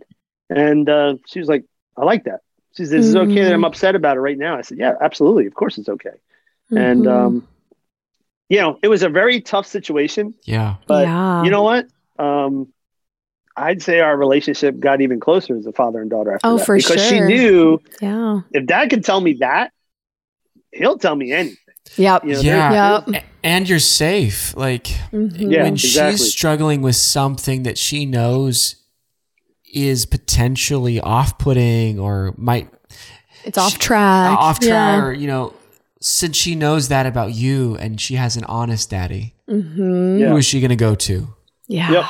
[0.50, 1.64] And uh, she was like,
[1.96, 2.40] I like that.
[2.76, 3.66] She said, is it okay that I'm Mhm.
[3.66, 4.56] upset about it right now?
[4.56, 5.46] I said, yeah, absolutely.
[5.46, 6.16] Of course it's okay.
[6.70, 7.10] And, Mhm.
[7.12, 7.48] um,
[8.48, 10.34] you know, it was a very tough situation.
[10.44, 10.76] Yeah.
[10.86, 11.42] But yeah.
[11.44, 11.86] you know what?
[12.18, 12.68] Um,
[13.56, 16.32] I'd say our relationship got even closer as a father and daughter.
[16.32, 18.40] After Oh, that, for because she knew yeah.
[18.52, 19.72] if Dad could tell me that,
[20.72, 21.56] he'll tell me anything.
[21.96, 22.24] Yep.
[22.24, 22.70] You know, Yeah.
[22.70, 23.24] there's- Yep.
[23.44, 24.56] And you're safe.
[24.56, 25.50] Like Mhm.
[25.50, 26.16] Yeah, when exactly.
[26.16, 28.76] she's struggling with something that she knows
[29.72, 32.68] is potentially off-putting or might
[33.44, 34.38] It's off She- track.
[34.38, 35.04] off track Yeah.
[35.04, 35.54] or you know
[36.00, 40.18] since she knows that about you and she has an honest daddy Mm-hmm.
[40.20, 40.28] Yeah.
[40.28, 41.28] who is she going to go to
[41.68, 41.90] Yeah.
[41.90, 42.04] Yep.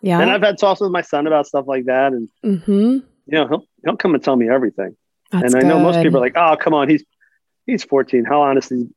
[0.00, 0.20] Yeah.
[0.20, 2.72] And I've had talks with my son about stuff like that, and mm-hmm.
[2.72, 4.96] you know, he'll he'll come and tell me everything.
[5.32, 7.02] That's and I know most people are like, "Oh, come on, he's
[7.66, 8.24] he's 14.
[8.24, 8.88] How honest is?" he?"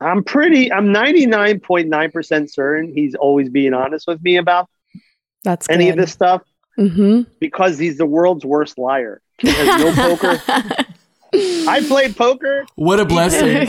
[0.00, 0.72] I'm pretty.
[0.72, 4.68] I'm 99.9 percent certain he's always being honest with me about
[5.44, 6.40] That's any of this stuff
[6.78, 7.22] Mm-hmm.
[7.38, 9.20] because he's the world's worst liar.
[9.38, 10.84] He has no poker.
[11.68, 12.64] I played poker.
[12.76, 13.66] what a blessing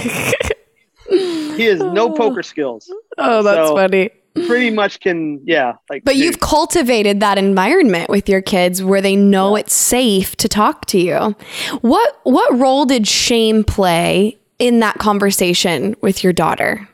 [1.09, 2.91] He has no poker skills.
[3.17, 4.09] Oh, that's So- funny.
[4.47, 5.73] Pretty much can, yeah.
[5.91, 10.35] Like, But dude, you've cultivated that environment with your kids where they know it's safe
[10.37, 11.35] to talk to you.
[11.81, 16.89] What what role did shame play in that conversation with your daughter?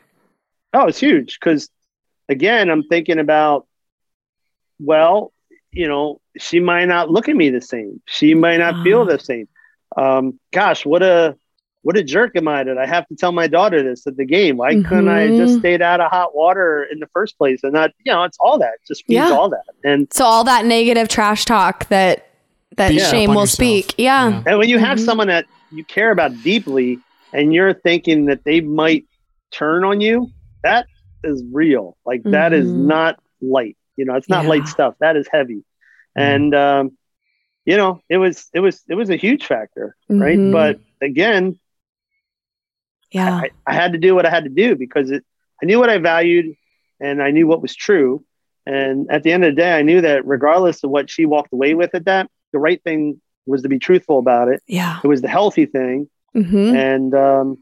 [0.74, 1.70] Oh, it's huge because,
[2.28, 3.66] again, I'm thinking about,
[4.78, 5.32] well,
[5.72, 8.00] you know, she might not look at me the same.
[8.06, 9.48] She might not feel the same.
[9.96, 11.36] Um, gosh, what a
[11.82, 14.26] what a jerk am I that I have to tell my daughter this at the
[14.26, 14.58] game?
[14.58, 15.58] Why couldn't I just Mhm.
[15.60, 18.58] stayed out of hot water in the first place and not, you know, it's all
[18.58, 18.74] that.
[18.74, 19.30] It just feeds Yeah.
[19.30, 19.64] all that.
[19.82, 22.26] And So all that negative trash talk that
[22.76, 23.50] that Beat up shame will yourself.
[23.50, 23.94] speak.
[23.96, 24.28] Yeah.
[24.28, 24.42] Yeah.
[24.46, 25.04] And when you have Mhm.
[25.04, 27.00] someone that you care about deeply
[27.32, 29.06] and you're thinking that they might
[29.50, 30.30] turn on you,
[30.62, 30.86] that
[31.24, 31.96] is real.
[32.04, 32.76] Like that is Mhm.
[32.76, 33.76] not light.
[34.00, 34.50] You know, it's not Yeah.
[34.52, 34.94] light stuff.
[35.00, 35.62] That is heavy.
[36.18, 36.24] Mhm.
[36.28, 36.84] And um,
[37.64, 40.38] you know, it was it was it was a huge factor, right?
[40.38, 40.52] Mhm.
[40.52, 40.78] But
[41.10, 41.58] again,
[43.12, 43.40] Yeah.
[43.44, 45.24] I, I had to do what I had to do because it
[45.62, 46.46] I knew what I valued
[47.00, 48.24] and I knew what was true.
[48.66, 51.52] And at the end of the day, I knew that regardless of what she walked
[51.52, 54.62] away with at that, the right thing was to be truthful about it.
[54.66, 55.00] yeah.
[55.02, 57.58] It was the healthy thing hmm and um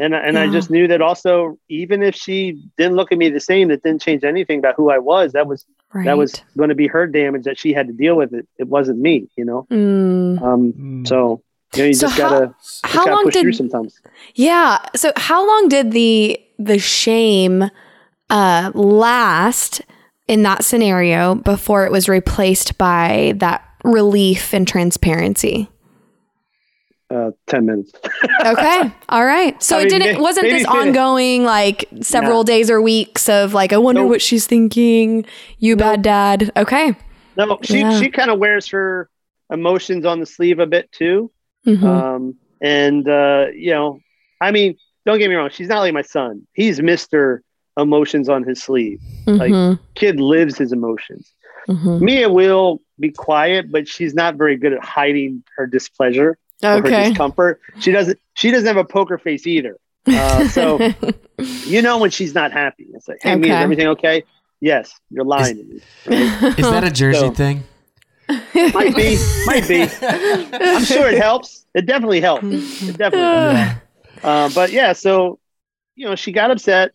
[0.00, 2.38] and and I just knew that also even if she
[2.78, 5.46] didn't look at me the same that didn't change anything about who I was that
[5.46, 6.04] was Right.
[6.04, 8.68] that was going to be her damage that she had to deal with it it
[8.68, 10.40] wasn't me you know Mm.
[10.42, 11.08] um Mm.
[11.08, 11.42] so
[11.74, 14.00] you know you So just how- gotta just How gotta long push through sometimes
[14.34, 14.78] Yeah.
[14.96, 17.70] So how long did the the shame
[18.30, 19.82] uh last
[20.28, 25.68] in that scenario before it was replaced by that relief and transparency?
[27.10, 27.92] Uh 10 minutes
[28.44, 28.90] Okay.
[29.08, 29.60] All right.
[29.62, 32.44] So I it mean, didn't may- wasn't this ongoing like several No.
[32.44, 34.10] days or weeks of like I wonder Nope.
[34.10, 35.24] what she's thinking.
[35.58, 36.52] You bad dad.
[36.56, 36.94] Okay.
[37.36, 37.98] no she Yeah.
[37.98, 39.08] she kind of wears her
[39.50, 41.30] emotions on the sleeve a bit too
[41.66, 41.82] Mhm.
[41.82, 43.98] um and uh you know
[44.40, 47.40] i mean don't get me wrong she's not like my son he's mr
[47.76, 49.78] emotions on his sleeve like- Mhm.
[49.94, 51.32] kid lives his emotions
[51.68, 52.00] Mhm.
[52.00, 56.86] Mia will be quiet, but she's not very good at hiding her displeasure or her
[56.86, 57.08] Okay.
[57.08, 57.60] discomfort.
[57.80, 58.18] She doesn't.
[58.34, 59.76] She doesn't have a poker face either.
[60.06, 60.78] Uh, so
[61.38, 62.86] you know when she's not happy.
[62.94, 63.48] It's like, hey, me?
[63.48, 64.24] is everything okay?
[64.60, 65.80] Yes, you're lying to me.
[66.06, 66.58] Right?
[66.58, 67.64] is that a jersey So- thing
[68.28, 69.82] might be, might be.
[69.82, 71.66] I'm sure it helps.
[71.74, 72.44] It definitely helps.
[72.44, 73.18] It definitely.
[73.18, 73.78] yeah.
[74.22, 75.38] Uh, but yeah, so
[75.96, 76.92] you know, she got upset,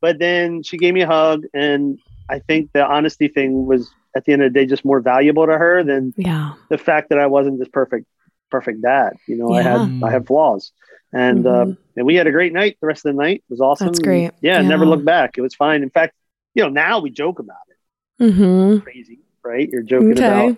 [0.00, 1.98] but then she gave me a hug, and
[2.28, 5.46] I think the honesty thing was at the end of the day just more valuable
[5.46, 6.54] to her than yeah.
[6.70, 8.06] the fact that I wasn't this perfect,
[8.50, 9.14] perfect dad.
[9.26, 10.72] You know, I had I had flaws,
[11.12, 11.62] and Mhm.
[11.62, 12.76] um, and we had a great night.
[12.80, 13.88] The rest of the night it was awesome.
[13.88, 14.32] That's great.
[14.40, 14.68] Yeah, Yeah.
[14.68, 15.36] never looked back.
[15.38, 15.82] It was fine.
[15.82, 16.14] In fact,
[16.54, 18.32] you know, now we joke about it.
[18.34, 18.82] Mhm.
[18.82, 19.68] Crazy, right?
[19.68, 20.26] You're joking Okay.
[20.48, 20.56] about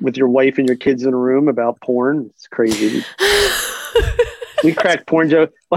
[0.00, 2.26] with your wife and your kids in a room about porn.
[2.34, 3.04] It's crazy.
[4.64, 5.52] we crack porn joke.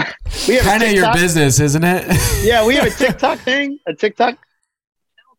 [0.48, 2.06] we have a kind of your business isn't it
[2.44, 4.38] Yeah, we have a TikTok thing, a TikTok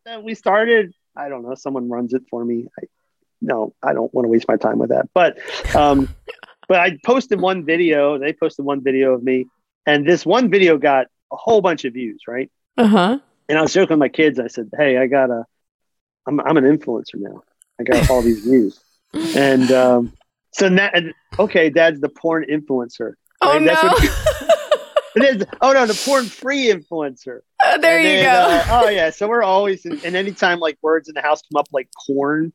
[0.05, 0.93] that we started.
[1.15, 1.55] I don't know.
[1.55, 2.67] Someone runs it for me.
[2.79, 2.83] I,
[3.41, 5.09] no, I don't want to waste my time with that.
[5.13, 5.37] But,
[5.75, 6.13] um,
[6.67, 8.17] but I posted one video.
[8.17, 9.47] They posted one video of me,
[9.85, 12.51] and this one video got a whole bunch of views, right?
[12.77, 13.19] Uh-huh.
[13.49, 14.39] And I was joking with my kids.
[14.39, 15.45] I said, "Hey, I got a,
[16.27, 17.41] I'm I'm an influencer now.
[17.79, 18.79] I got all these views."
[19.35, 20.13] And um,
[20.53, 23.13] so now, and, okay, Dad's the porn influencer.
[23.41, 23.65] Oh right?
[23.65, 23.89] That's no.
[23.89, 24.27] what-
[25.15, 25.45] It is.
[25.59, 27.41] Oh no, the porn free influencer.
[27.81, 28.73] there And you then, go.
[28.73, 31.67] uh, oh yeah, so we're always, and anytime like words in the house come up
[31.73, 32.53] like porn.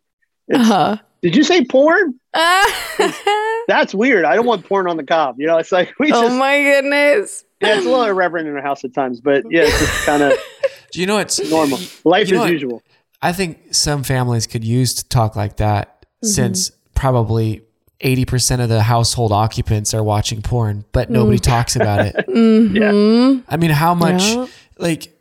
[0.48, 0.96] It's- uh-huh.
[1.22, 2.14] Did you say porn?
[2.34, 4.24] oh That's weird.
[4.24, 5.36] I don't want porn on the cob.
[5.38, 7.44] You know, it's like we just my goodness.
[7.60, 10.22] yeah, it's a little irreverent in our house at times, but yeah, it's just kind
[10.22, 10.34] of
[10.92, 11.78] Do you know it's normal.
[12.04, 12.52] Life You know as what?
[12.52, 12.82] usual.
[13.22, 15.92] I think some families could use to talk like that
[16.24, 16.28] Mm-hmm.
[16.28, 17.62] since probably
[18.02, 22.14] 80% of the household occupants are watching porn, but nobody talks about it.
[22.28, 23.42] Mhm.
[23.48, 24.46] I mean, how much, Yeah.
[24.78, 25.12] like,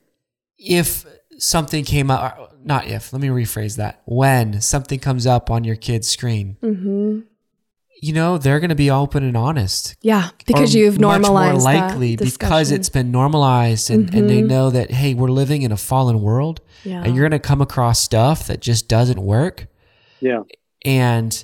[0.57, 1.05] if
[1.38, 4.01] something came up, not if, let me rephrase that.
[4.05, 7.23] When something comes up on your kid's screen, Mhm.
[8.01, 9.95] you know, they're going to be open and honest.
[10.01, 14.29] Yeah, because Or you've much normalized more that likely because it's been normalized and, and
[14.29, 14.47] they Mhm.
[14.47, 17.01] know that, hey, we're living in a fallen world yeah.
[17.03, 19.67] and you're going to come across stuff that just doesn't work.
[20.21, 20.41] Yeah.
[20.86, 21.43] and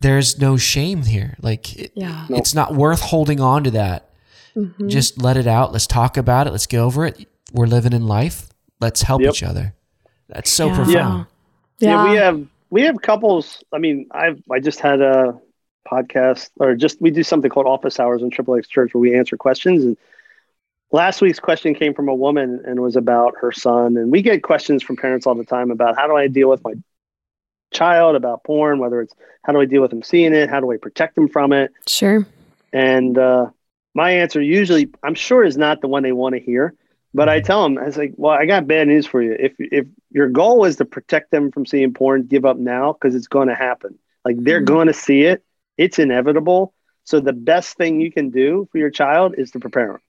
[0.00, 1.36] there's no shame here.
[1.40, 2.26] Like it, Yeah.
[2.30, 4.10] it's not worth holding on to that.
[4.56, 4.88] Mhm.
[4.88, 5.72] Just let it out.
[5.72, 6.50] Let's talk about it.
[6.50, 7.26] Let's get over it.
[7.52, 8.50] We're living in life.
[8.84, 9.30] Let's help Yep.
[9.32, 9.72] each other.
[10.28, 10.76] That's so Yeah.
[10.76, 11.26] profound.
[11.78, 12.10] Yeah.
[12.10, 13.64] we have we have couples.
[13.72, 15.40] I mean, I've I just had a
[15.90, 19.14] podcast or just we do something called office hours in Triple X Church where we
[19.16, 19.84] answer questions.
[19.84, 19.96] And
[20.92, 23.96] last week's question came from a woman and was about her son.
[23.96, 26.62] And we get questions from parents all the time about how do I deal with
[26.62, 26.74] my
[27.72, 29.14] child about porn, whether it's
[29.44, 31.72] how do I deal with him seeing it, how do I protect him from it.
[31.86, 32.26] Sure.
[32.72, 33.46] And uh,
[33.94, 36.74] my answer usually, I'm sure, is not the one they want to hear.
[37.14, 39.36] But I tell them, I was like, well, I got bad news for you.
[39.38, 43.14] If if your goal is to protect them from seeing porn, give up now because
[43.14, 43.98] it's going to happen.
[44.24, 44.66] Like they're Mhm.
[44.66, 45.42] going to see it.
[45.78, 46.74] It's inevitable.
[47.04, 50.00] So the best thing you can do for your child is to prepare them.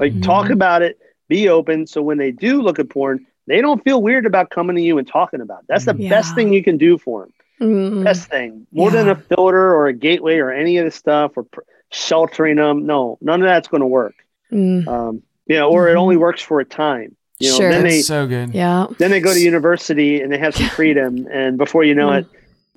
[0.00, 0.22] Like Mhm.
[0.22, 1.86] talk about it, be open.
[1.86, 4.98] So when they do look at porn, they don't feel weird about coming to you
[4.98, 5.66] and talking about it.
[5.68, 6.08] That's the Yeah.
[6.08, 8.02] best thing you can do for them Mm-hmm.
[8.04, 11.44] best thing more than a filter or a gateway or any of this stuff or
[11.44, 14.14] pr- sheltering them no none of that's going to work
[14.52, 14.86] Mm.
[14.86, 16.00] um you know or it Mhm.
[16.00, 17.70] only works for a time you know Sure.
[17.70, 18.54] then they so good.
[18.54, 18.86] Yeah.
[18.98, 22.18] then they go to university and they have some freedom and before you know Mm.
[22.20, 22.26] it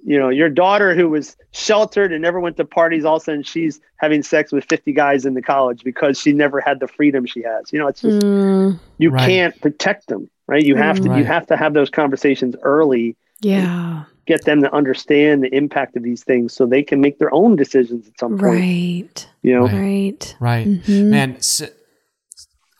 [0.04, 3.26] you know your daughter who was sheltered and never went to parties all of a
[3.26, 6.88] sudden she's having sex with 50 guys in the college because she never had the
[6.88, 8.80] freedom she has you know it's just Mm.
[8.98, 9.28] you Right.
[9.30, 11.20] can't protect them right you have to Right.
[11.20, 14.04] you have to have those conversations early Yeah.
[14.28, 17.56] get them to understand the impact of these things so they can make their own
[17.56, 18.54] decisions at some point.
[18.54, 19.28] Right.
[19.42, 20.36] You know, Right.
[20.40, 20.68] Right.
[20.68, 21.06] Mhm.
[21.10, 21.64] Man, s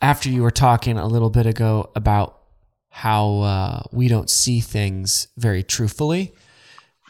[0.02, 2.40] after you were talking a little bit ago about
[2.90, 6.34] how uh, we don't see things very truthfully,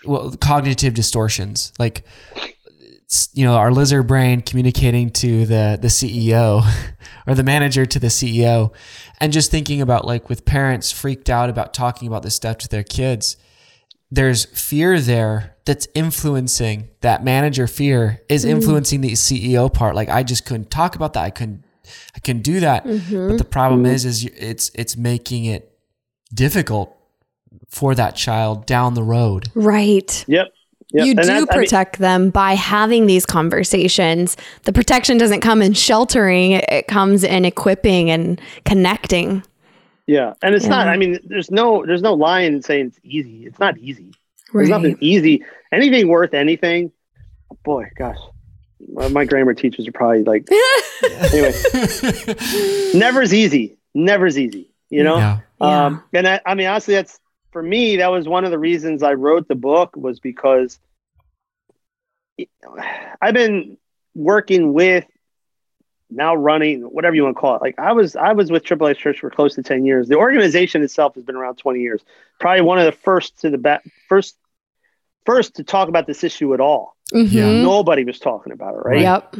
[0.06, 2.04] well, cognitive distortions, like
[3.34, 6.64] you know, our lizard brain communicating to the the CEO
[7.28, 8.74] or the manager to the CEO,
[9.20, 12.70] and just thinking about like with parents freaked out about talking about this stuff to
[12.70, 13.38] their kids.
[14.14, 19.96] There's fear there that's influencing that manager fear is influencing the CEO part.
[19.96, 21.24] Like I just couldn't talk about that.
[21.24, 21.64] I couldn't
[22.16, 22.84] I can do that.
[22.84, 23.38] But mm-hmm.
[23.38, 23.94] the problem mm-hmm.
[23.94, 25.78] is, is it's it's making it
[26.34, 26.96] difficult
[27.68, 29.50] for that child down the road.
[29.56, 30.26] Right.
[30.28, 30.48] yep.
[30.94, 31.06] yep.
[31.06, 34.38] You And do that's- I mean, protect them by having these conversations.
[34.64, 39.44] The protection doesn't come in sheltering, it- it comes in equipping and connecting.
[40.08, 40.88] yeah, and it's not.
[40.88, 43.46] I mean, there's no, there's no lie in saying it's easy.
[43.46, 44.12] It's not easy.
[44.54, 45.46] There's nothing easy.
[45.72, 46.92] Anything worth anything.
[47.64, 48.18] Boy, gosh,
[48.94, 50.48] my, my grammar teachers are probably like,
[51.04, 51.54] anyway,
[52.94, 53.78] never's easy.
[53.94, 54.70] Never Never's easy.
[54.90, 55.18] You know.
[55.18, 55.40] Yeah.
[55.60, 57.20] Um, and I, I mean, honestly, that's
[57.52, 57.98] for me.
[57.98, 60.80] That was one of the reasons I wrote the book was because
[63.22, 63.78] I've been
[64.16, 65.06] working with
[66.10, 67.62] now running whatever you want to call it.
[67.62, 70.08] Like I was, I was with Triple X Church for close to ten years.
[70.08, 72.04] The organization itself has been around twenty years.
[72.40, 74.36] Probably one of the first to the back, first,
[75.26, 76.96] first to talk about this issue at all.
[77.12, 77.64] Mhm.
[77.64, 79.02] Nobody was talking about it, right?
[79.02, 79.36] Yep.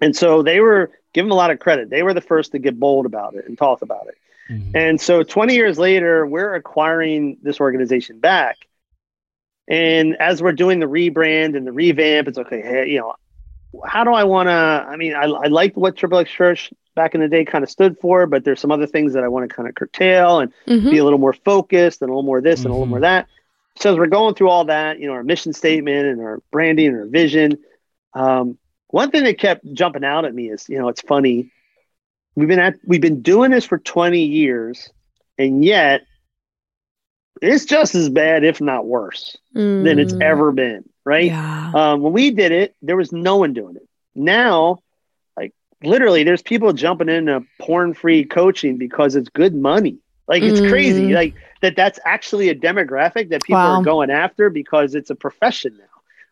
[0.00, 1.88] And so they were give them a lot of credit.
[1.88, 4.14] They were the first to get bold about it and talk about it.
[4.52, 4.70] Mhm.
[4.74, 8.58] And so 20 years later, we're acquiring this organization back.
[9.68, 13.14] And as we're doing the rebrand and the revamp, it's okay, hey, you know,
[13.84, 14.52] how do I want to?
[14.52, 17.70] I mean, I, I liked what Triple X Church back in the day kind of
[17.70, 20.52] stood for, but there's some other things that I want to kind of curtail and
[20.66, 20.90] Mhm.
[20.90, 22.90] be a little more focused and a little more this and a little Mhm.
[22.90, 23.26] more that.
[23.78, 26.88] So as we're going through all that, you know, our mission statement and our branding
[26.88, 27.58] and our vision,
[28.14, 28.58] um,
[28.88, 31.50] one thing that kept jumping out at me is, you know, it's funny.
[32.34, 34.90] We've been at we've been doing this for 20 years,
[35.38, 36.02] and yet
[37.42, 40.22] it's just as bad, if not worse, than it's Mm.
[40.22, 40.88] ever been.
[41.04, 41.26] Right?
[41.26, 41.72] Yeah.
[41.74, 43.86] Um, when we did it, there was no one doing it.
[44.14, 44.78] Now,
[45.36, 45.52] like
[45.82, 49.98] literally, there's people jumping into porn-free coaching because it's good money.
[50.26, 51.08] Like it's crazy.
[51.10, 51.14] Mm.
[51.14, 53.74] Like that that's actually a demographic that people Wow.
[53.78, 55.84] are going after because it's a profession now.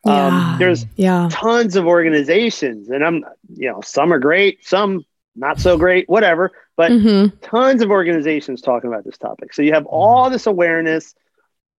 [0.05, 0.27] Yeah.
[0.27, 1.29] Um, there's Yeah.
[1.31, 5.05] tons of organizations and I'm you know, some are great, some
[5.37, 9.53] not so great, whatever, but hmm tons of organizations talking about this topic.
[9.53, 11.15] So you have all this awareness,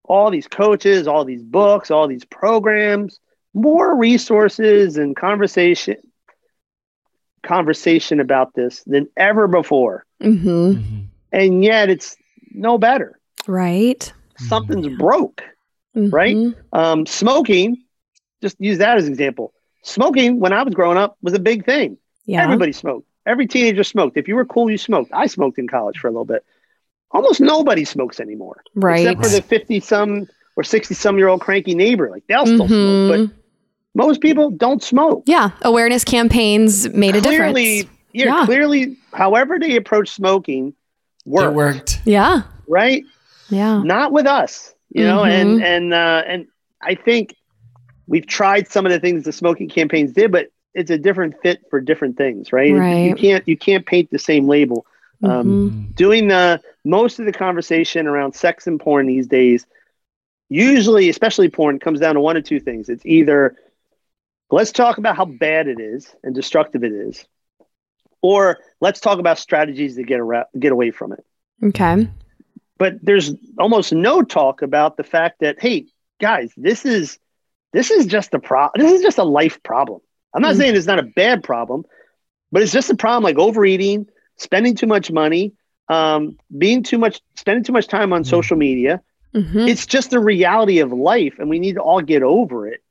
[0.03, 3.19] all these coaches, all these books, all these programs,
[3.53, 5.97] more resources and conversation
[7.43, 10.05] conversation about this than ever before.
[10.21, 11.03] hmm Mhm.
[11.31, 12.15] And yet it's
[12.51, 13.19] no better.
[13.47, 14.11] Right.
[14.37, 15.43] Something's broke.
[15.95, 16.35] Right?
[16.35, 16.55] Mhm.
[16.73, 17.77] Um, smoking,
[18.41, 19.53] just use that as an example.
[19.83, 21.97] Smoking when I was growing up was a big thing.
[22.25, 22.43] Yeah.
[22.43, 23.07] Everybody smoked.
[23.25, 24.17] Every teenager smoked.
[24.17, 25.11] If you were cool, you smoked.
[25.13, 26.43] I smoked in college for a little bit.
[27.11, 28.99] Almost nobody smokes anymore, right.
[29.07, 30.27] except for the fifty-some
[30.57, 32.09] or sixty-some-year-old cranky neighbor.
[32.09, 33.27] Like they'll still smoke, Mhm.
[33.27, 33.35] but
[33.95, 35.23] most people don't smoke.
[35.27, 35.51] yeah.
[35.61, 37.97] Awareness campaigns made a clearly, difference.
[38.11, 38.45] yeah, Yeah.
[38.45, 40.69] clearly, however they approach smoking
[41.25, 42.01] It worked, worked.
[42.05, 42.41] Yeah.
[42.67, 43.03] right?
[43.49, 43.81] Yeah.
[43.83, 45.21] Not with us, you know.
[45.21, 45.29] Mhm.
[45.29, 46.47] And and uh, and
[46.81, 47.35] I think
[48.07, 51.61] we've tried some of the things the smoking campaigns did, but it's a different fit
[51.69, 52.73] for different things, right?
[52.73, 53.05] right.
[53.05, 54.85] You can't you can't paint the same label.
[55.23, 55.95] Um, Mhm.
[55.95, 59.65] doing the most of the conversation around sex and porn these days
[60.49, 63.55] usually especially porn comes down to one of two things it's either
[64.51, 67.25] let's talk about how bad it is and destructive it is
[68.21, 71.25] or let's talk about strategies to get around, get away from it
[71.63, 72.07] Okay.
[72.78, 75.86] But there's almost no talk about the fact that hey
[76.19, 77.19] guys this is
[77.73, 80.01] this is just a pro this is just a life problem.
[80.34, 80.57] I'm not Mhm.
[80.57, 81.84] saying it's not a bad problem
[82.51, 84.07] but it's just a problem like overeating
[84.38, 85.53] spending too much money
[85.89, 88.26] um, being too much spending too much time on Mhm.
[88.26, 89.01] social media.
[89.34, 92.82] Hmm it's just the reality of life and we need to all get over it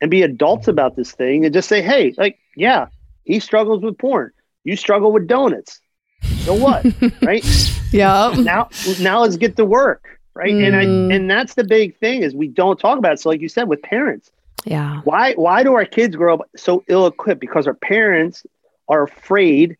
[0.00, 2.86] and be adults about this thing and just say hey like yeah
[3.24, 4.30] he struggles with porn.
[4.64, 5.80] You struggle with donuts
[6.22, 6.84] so what
[7.22, 7.44] right
[7.92, 8.68] yeah now
[9.00, 11.14] now let's get to work right and i Mm.
[11.14, 13.68] and that's the big thing is we don't talk about it so like you said
[13.68, 14.30] with parents
[14.64, 15.00] Yeah.
[15.04, 18.44] why why do our kids grow up so ill equipped because our parents
[18.88, 19.76] are afraid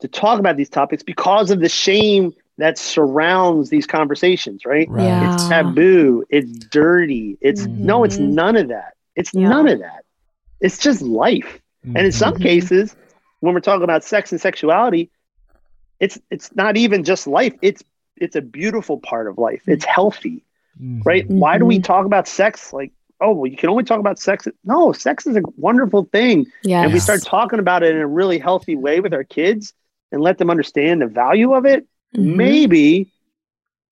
[0.00, 5.04] to talk about these topics because of the shame that surrounds these conversations right Right.
[5.04, 5.34] Yeah.
[5.34, 9.48] it's taboo it's dirty it's no it's none of that it's Yeah.
[9.48, 10.04] none of that
[10.60, 12.42] it's just life and in some Mhm.
[12.42, 12.94] cases
[13.40, 15.10] when we're talking about sex and sexuality
[16.00, 17.82] it's it's not even just life it's
[18.16, 20.42] it's a beautiful part of life it's healthy
[20.80, 21.02] Mhm.
[21.04, 21.84] right why do we Mhm.
[21.84, 25.36] talk about sex like oh well you can only talk about sex no sex is
[25.36, 26.82] a wonderful thing Yeah.
[26.82, 29.74] and we start talking about it in a really healthy way with our kids
[30.12, 31.86] and let them understand the value of it
[32.16, 32.36] Mhm.
[32.36, 33.10] maybe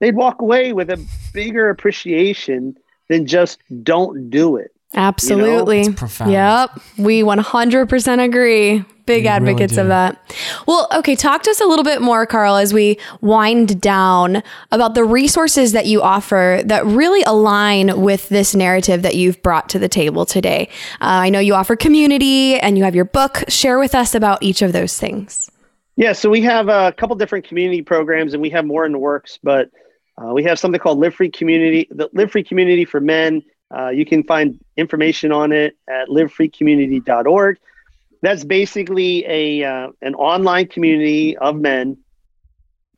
[0.00, 0.98] they'd walk away with a
[1.34, 2.76] bigger appreciation
[3.08, 5.80] than just don't do it Absolutely.
[5.80, 6.32] It's profound.
[6.32, 6.70] Yep.
[6.96, 8.82] We 100% agree.
[9.08, 9.80] Big We advocates do.
[9.80, 10.22] of that.
[10.66, 14.94] Well, okay, talk to us a little bit more, Carl, as we wind down about
[14.94, 19.78] the resources that you offer that really align with this narrative that you've brought to
[19.78, 20.68] the table today.
[21.00, 23.44] Uh, I know you offer community and you have your book.
[23.48, 25.50] Share with us about each of those things.
[25.96, 28.98] Yeah, so we have a couple different community programs, and we have more in the
[28.98, 29.38] works.
[29.42, 29.70] But
[30.16, 33.42] uh, we have something called Live Free Community, the Live Free Community for Men.
[33.74, 37.58] Uh, you can find information on it at livefreecommunity.org.
[38.20, 41.98] That's basically a uh, an online community of men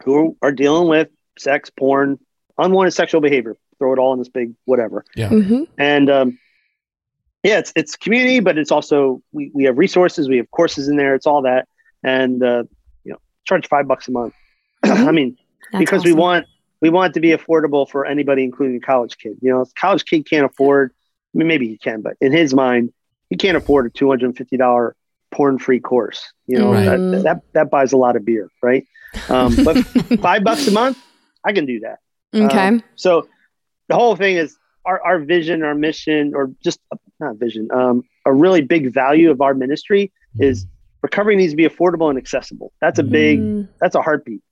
[0.04, 1.08] who are dealing with
[1.38, 2.18] sex, porn,
[2.58, 3.56] unwanted sexual behavior.
[3.78, 5.04] Throw it all in this big whatever.
[5.16, 5.64] Mm-hmm.
[5.78, 6.38] And um,
[7.42, 10.96] yeah, it's it's community, but it's also we, we have resources, we have courses in
[10.96, 11.68] there, it's all that,
[12.02, 12.64] and uh,
[13.04, 14.34] you know, charge five bucks a month.
[14.82, 15.38] I mean,
[15.78, 16.46] because we want
[16.80, 19.38] we want it to be affordable for anybody, including a college kid.
[19.40, 20.92] You know, a college kid can't afford.
[21.34, 22.92] I mean, maybe he can, but in his mind,
[23.30, 24.94] he can't afford a two hundred and fifty dollar
[25.30, 26.32] porn free course.
[26.46, 26.84] You know, Right.
[26.84, 28.86] that, that that buys a lot of beer, right?
[29.28, 29.78] Um, but
[30.20, 30.98] five bucks a month,
[31.44, 31.98] I can do that.
[32.34, 32.68] Okay.
[32.68, 33.28] Um, so
[33.88, 36.80] the whole thing is our, our vision, our mission, or just
[37.18, 40.66] not vision, um, a really big value of our ministry is
[41.02, 42.72] recovery needs to be affordable and accessible.
[42.80, 44.42] That's a big, Mm, that's a heartbeat.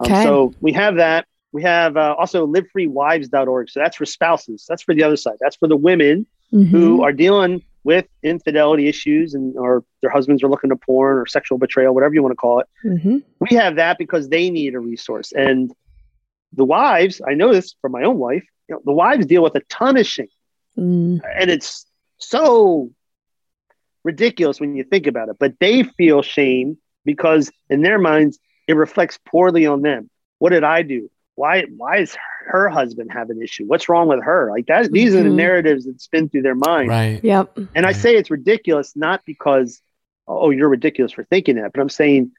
[0.00, 0.22] Um, Okay.
[0.24, 1.26] So we have that.
[1.52, 3.70] We have uh, also livefreewives.org.
[3.70, 4.66] So that's for spouses.
[4.68, 5.36] That's for the other side.
[5.40, 7.02] That's for the women who mhm.
[7.02, 11.56] are dealing with infidelity issues and or their husbands are looking to porn or sexual
[11.56, 13.22] betrayal, whatever you want to call it Mhm.
[13.44, 15.30] we have that because they need a resource.
[15.32, 15.72] And
[16.52, 19.54] the wives, I know this from my own wife, you know, the wives deal with
[19.54, 20.34] a ton of shame.
[20.76, 21.86] Mm, And it's
[22.18, 22.90] so
[24.04, 25.36] ridiculous when you think about it.
[25.38, 30.10] But they feel shame because in their minds, it reflects poorly on them.
[30.38, 31.08] What did I do?
[31.36, 32.16] Why why is
[32.46, 33.64] her husband have an issue?
[33.66, 34.50] What's wrong with her?
[34.50, 35.34] Like that these are the Mhm.
[35.36, 36.88] narratives that spin through their mind.
[36.88, 37.20] Right.
[37.22, 37.58] Yep.
[37.74, 39.80] And I say it's ridiculous not because,
[40.26, 42.32] oh, you're ridiculous for thinking that, but I'm saying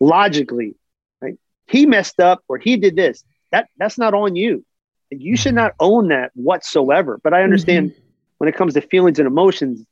[0.00, 0.74] logically,
[1.20, 1.36] right?
[1.68, 3.24] He messed up or he did this.
[3.52, 4.64] that that's not on you.
[5.10, 7.20] You should not own that whatsoever.
[7.22, 7.92] But I understand
[8.38, 9.86] when it comes to feelings and emotions,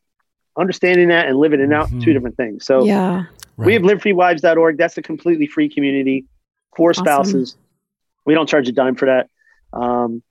[0.59, 2.03] understanding that and living it out, Mhm.
[2.03, 2.67] two different things.
[2.67, 3.27] So Yeah.
[3.57, 4.77] we have livefreewives.org.
[4.79, 6.25] That's a completely free community
[6.77, 7.05] for Awesome.
[7.05, 7.57] spouses.
[8.25, 9.29] We don't charge a dime for that.
[9.73, 10.23] Um,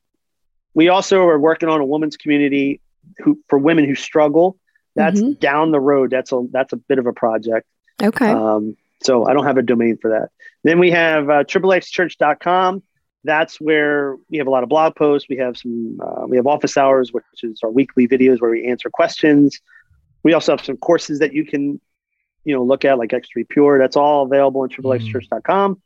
[0.74, 2.80] we also are working on a women's community
[3.18, 4.58] who for women who struggle.
[4.96, 5.40] That's Mhm.
[5.40, 6.12] down the road.
[6.12, 7.68] That's a that's a bit of a project.
[8.02, 8.28] Okay.
[8.30, 10.30] Um, so I don't have a domain for that.
[10.64, 12.84] Then we have uh, triplexchurch.com.
[13.24, 15.30] That's where we have a lot of blog posts.
[15.30, 18.66] We have some, uh, we have office hours, which is our weekly videos where we
[18.66, 19.60] answer questions.
[20.24, 21.80] We also have some courses that you can,
[22.46, 23.78] you know, look at like X3 Pure.
[23.80, 25.82] That's all available on triplexchurch.com.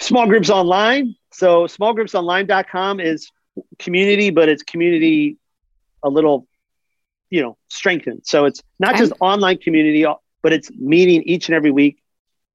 [0.00, 1.14] Small groups online.
[1.32, 3.30] So smallgroupsonline.com is
[3.78, 5.36] community, but it's community
[6.02, 6.46] a little,
[7.28, 8.22] you know, strengthened.
[8.24, 10.06] So it's not just online community,
[10.42, 12.02] but it's meeting each and every week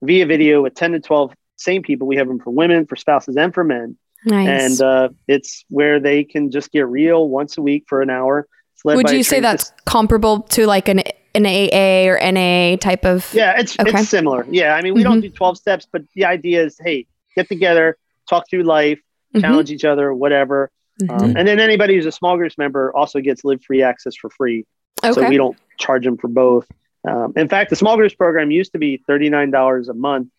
[0.01, 2.07] via video with 10 to 12 same people.
[2.07, 3.97] We have them for women, for spouses, and for men.
[4.25, 4.71] nice.
[4.71, 8.47] And uh, it's where they can just get real once a week for an hour.
[8.83, 11.01] Would you say that's comparable to like an
[11.33, 13.33] an AA or NA type of?
[13.33, 13.89] Yeah, it's Okay.
[13.89, 14.45] it's similar.
[14.49, 17.97] Yeah, I mean, we don't do 12 steps, but the idea is, hey, get together,
[18.29, 18.99] talk through life,
[19.33, 19.41] Mhm.
[19.41, 20.71] challenge each other, whatever.
[21.01, 21.21] Mhm.
[21.21, 24.29] Um, and then anybody who's a small groups member also gets live free access for
[24.29, 24.65] free.
[25.03, 25.13] Okay.
[25.13, 26.67] So we don't charge them for both.
[27.07, 30.29] Um, in fact, the small groups program used to be $39 a month.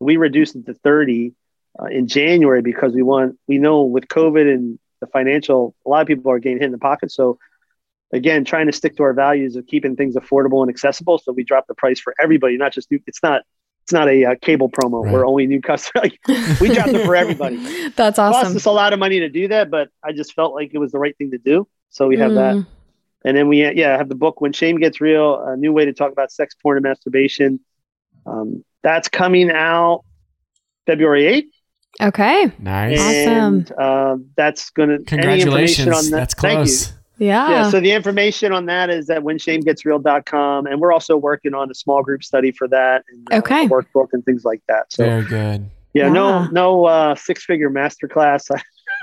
[0.00, 1.34] We reduced it to 30
[1.80, 6.00] uh, in January because we want, we know with COVID and the financial, a lot
[6.00, 7.12] of people are getting hit in the pocket.
[7.12, 7.38] So
[8.12, 11.18] again, trying to stick to our values of keeping things affordable and accessible.
[11.18, 12.88] So we drop the price for everybody, not just.
[12.90, 13.42] It's not,
[13.88, 15.14] it's not a uh, cable promo Right.
[15.14, 16.12] where only new customers.
[16.28, 17.56] Like, we dropped it for everybody.
[17.96, 18.32] That's awesome.
[18.34, 18.56] cost awesome.
[18.58, 20.92] us a lot of money to do that, but I just felt like it was
[20.92, 21.66] the right thing to do.
[21.88, 22.56] So we have that.
[22.56, 22.66] Mm.
[23.24, 25.86] And then we, yeah, I have the book When Shame Gets Real, a new way
[25.86, 27.60] to talk about sex, porn, and masturbation.
[28.26, 30.04] Um, that's coming out
[30.84, 31.22] February
[32.02, 32.08] 8th.
[32.08, 32.52] Okay.
[32.58, 33.00] Nice.
[33.00, 33.66] Awesome.
[33.78, 36.10] Uh, that's going to, Congratulations.
[36.10, 36.64] That's Thank you.
[36.66, 36.92] close.
[37.18, 37.50] Yeah.
[37.50, 40.66] Yeah, so the information on that is at whenshamegetsreal.com.
[40.66, 43.64] And we're also working on a small group study for that and uh, Okay.
[43.64, 44.92] a workbook and things like that.
[44.92, 45.70] So, Very good.
[45.94, 46.48] yeah, no, Yeah.
[46.52, 48.48] no uh, six figure masterclass.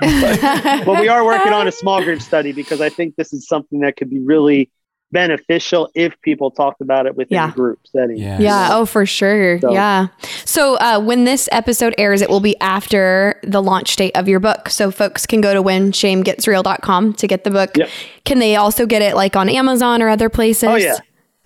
[0.00, 3.80] but we are working on a small group study because I think this is something
[3.80, 4.70] that could be really
[5.16, 7.48] beneficial if people talked about it within Yeah.
[7.50, 8.18] a group setting.
[8.18, 8.38] Yeah.
[8.38, 8.68] Yeah.
[8.72, 9.58] Oh, for sure.
[9.60, 10.08] So- Yeah.
[10.44, 14.40] So uh, when this episode airs, it will be after the launch date of your
[14.40, 14.68] book.
[14.68, 17.76] So folks can go to whenshamegetsreal.com to get the book.
[17.76, 17.88] Yep.
[18.24, 20.68] Can they also get it like on Amazon or other places?
[20.68, 20.96] Oh yeah.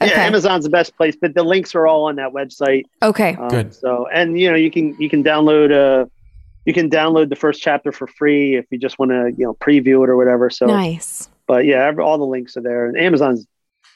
[0.02, 0.10] Okay.
[0.12, 2.84] Yeah, Amazon's the best place, but the links are all on that website.
[3.02, 3.36] Okay.
[3.38, 3.74] Um, Good.
[3.74, 6.06] So, and you know, you can you can download uh
[6.64, 9.54] you can download the first chapter for free if you just want to you know
[9.54, 10.48] preview it or whatever.
[10.50, 11.28] So, nice.
[11.46, 13.46] but yeah, every, all the links are there, and Amazon's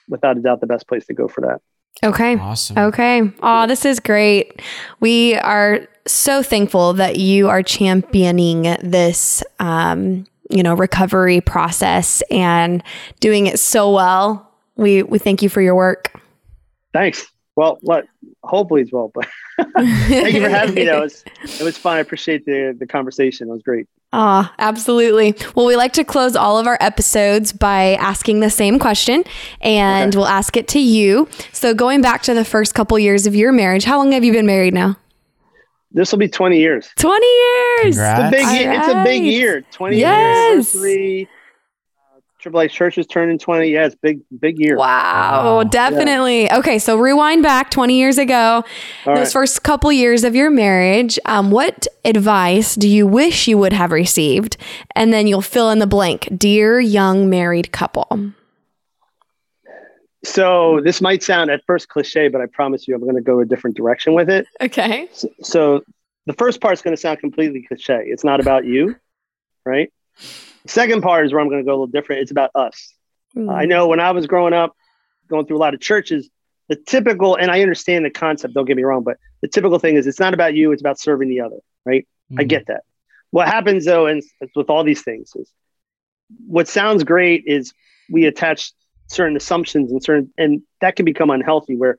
[0.08, 1.60] without a doubt the best place to go for that.
[2.02, 2.36] Okay.
[2.36, 2.78] Awesome.
[2.78, 3.22] Okay.
[3.42, 4.60] Oh, this is great.
[5.00, 12.82] We are so thankful that you are championing this, um, you know, recovery process and
[13.20, 14.50] doing it so well.
[14.76, 16.12] We we thank you for your work.
[16.92, 17.26] Thanks.
[17.56, 18.04] Well, what
[18.44, 19.26] hopefully as well, but
[19.76, 20.84] thank you for having me.
[20.84, 20.98] Though.
[20.98, 21.24] It was,
[21.60, 21.96] it was fun.
[21.96, 23.48] I appreciate the the conversation.
[23.48, 23.86] It was great.
[24.12, 25.34] Ah, absolutely.
[25.56, 29.24] Well, we like to close all of our episodes by asking the same question,
[29.60, 30.18] and Okay.
[30.18, 31.28] we'll ask it to you.
[31.52, 34.32] So, going back to the first couple years of your marriage, how long have you
[34.32, 34.96] been married now?
[35.90, 36.88] This will be 20 years.
[36.98, 37.96] 20 years.
[37.96, 38.72] It's a big, All year.
[38.72, 39.60] it's a big year.
[39.72, 40.74] 20 Yes.
[40.74, 41.28] year anniversary.
[41.30, 41.33] Uh,
[42.44, 43.70] Triple X Church is turning 20.
[43.72, 44.76] Yeah, it's big, big year.
[44.76, 45.64] Wow, Wow.
[45.64, 46.52] definitely.
[46.52, 48.62] Okay, so rewind back 20 years ago,
[49.06, 49.32] All those right.
[49.32, 51.18] first couple years of your marriage.
[51.24, 54.58] Um, what advice do you wish you would have received?
[54.94, 56.28] And then you'll fill in the blank.
[56.36, 58.32] Dear young married couple.
[60.22, 63.40] So this might sound at first cliche, but I promise you I'm going to go
[63.40, 64.46] a different direction with it.
[64.60, 65.08] Okay.
[65.12, 65.80] So, so
[66.26, 68.02] the first part is going to sound completely cliche.
[68.04, 68.96] It's not about you,
[69.64, 69.90] right?
[70.66, 72.22] Second part is where I'm going to go a little different.
[72.22, 72.94] It's about us.
[73.36, 73.52] Mm.
[73.52, 74.74] I know when I was growing up,
[75.28, 76.30] going through a lot of churches,
[76.68, 79.96] the typical, and I understand the concept, don't get me wrong, but the typical thing
[79.96, 82.06] is it's not about you, it's about serving the other, right?
[82.30, 82.40] Mm-hmm.
[82.40, 82.84] I get that.
[83.30, 84.22] What happens though, and
[84.54, 85.50] with all these things, is
[86.46, 87.74] what sounds great is
[88.10, 88.72] we attach
[89.08, 91.98] certain assumptions and certain, and that can become unhealthy where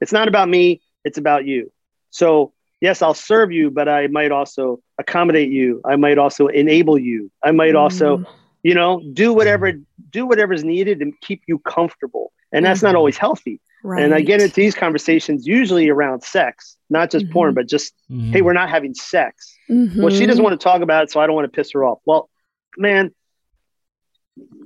[0.00, 1.72] it's not about me, it's about you.
[2.10, 2.52] So,
[2.86, 5.80] yes, I'll serve you, but I might also accommodate you.
[5.84, 7.32] I might also enable you.
[7.42, 8.26] I might also, Mm.
[8.62, 9.72] you know, do whatever,
[10.10, 12.32] do whatever's needed to keep you comfortable.
[12.52, 12.98] And that's not Mhm.
[12.98, 13.60] always healthy.
[13.82, 14.02] Right.
[14.04, 18.30] And I get into these conversations usually around sex, not just porn, but just, Mhm.
[18.32, 19.58] hey, we're not having sex.
[19.68, 21.82] Well, she doesn't want to talk about it, so I don't want to piss her
[21.84, 21.98] off.
[22.06, 22.30] Well,
[22.78, 23.12] man,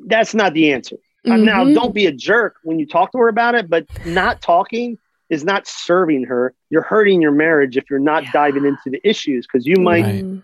[0.07, 0.97] that's not the answer.
[1.25, 1.75] Now, Mhm.
[1.75, 4.99] don't be a jerk when you talk to her about it, but not talking
[5.31, 6.53] is not serving her.
[6.69, 8.33] You're hurting your marriage if you're not Yeah.
[8.33, 10.25] diving into the issues because you might Right.
[10.25, 10.43] Mm.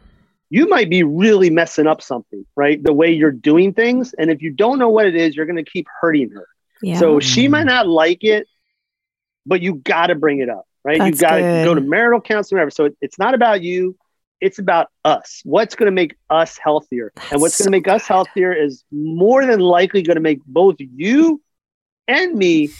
[0.48, 2.80] you might be really messing up something, right?
[2.82, 4.14] The way you're doing things.
[4.16, 6.46] And if you don't know what it is, you're going to keep hurting her.
[6.80, 6.98] Yeah.
[7.00, 8.46] So she might not like it,
[9.44, 10.98] but you got to bring it up, right?
[10.98, 11.64] That's you got to good.
[11.64, 12.70] go to marital counseling, whatever.
[12.70, 13.96] So it, it's not about you.
[14.40, 15.40] It's about us.
[15.44, 17.12] What's going to make us healthier?
[17.32, 20.44] and what's That's going to make us healthier is more than likely going to make
[20.46, 21.40] both you
[22.08, 22.70] and me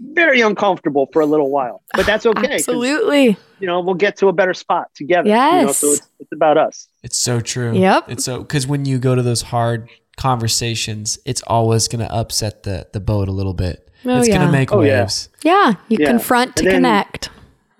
[0.00, 1.82] very uncomfortable for a little while.
[1.94, 2.54] But that's okay.
[2.54, 3.36] Absolutely.
[3.60, 5.28] You know, we'll get to a better spot together.
[5.28, 5.78] You know, Yes.
[5.78, 6.88] so it's, it's about us.
[7.02, 7.74] It's so true.
[7.74, 8.10] Yep.
[8.10, 12.62] It's so because when you go to those hard conversations, it's always going to upset
[12.64, 13.90] the the boat a little bit.
[14.04, 14.36] Oh, it's yeah.
[14.36, 15.28] going to make Oh, waves.
[15.42, 15.74] Yeah.
[15.88, 16.06] You Yeah.
[16.08, 17.30] confront to And then- connect.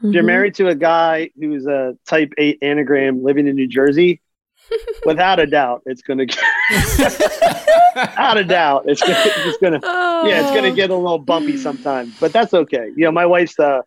[0.02, 0.26] If you're mm-hmm.
[0.26, 4.20] married to a guy who's a type 8 Enneagram living in New Jersey,
[5.04, 6.42] without a doubt, it's going to get,
[7.94, 9.80] without a doubt, it's gonna, it's going to,
[10.28, 12.92] yeah, it's going to get a little bumpy sometimes, but that's okay.
[12.96, 13.82] You know, my wife's, uh,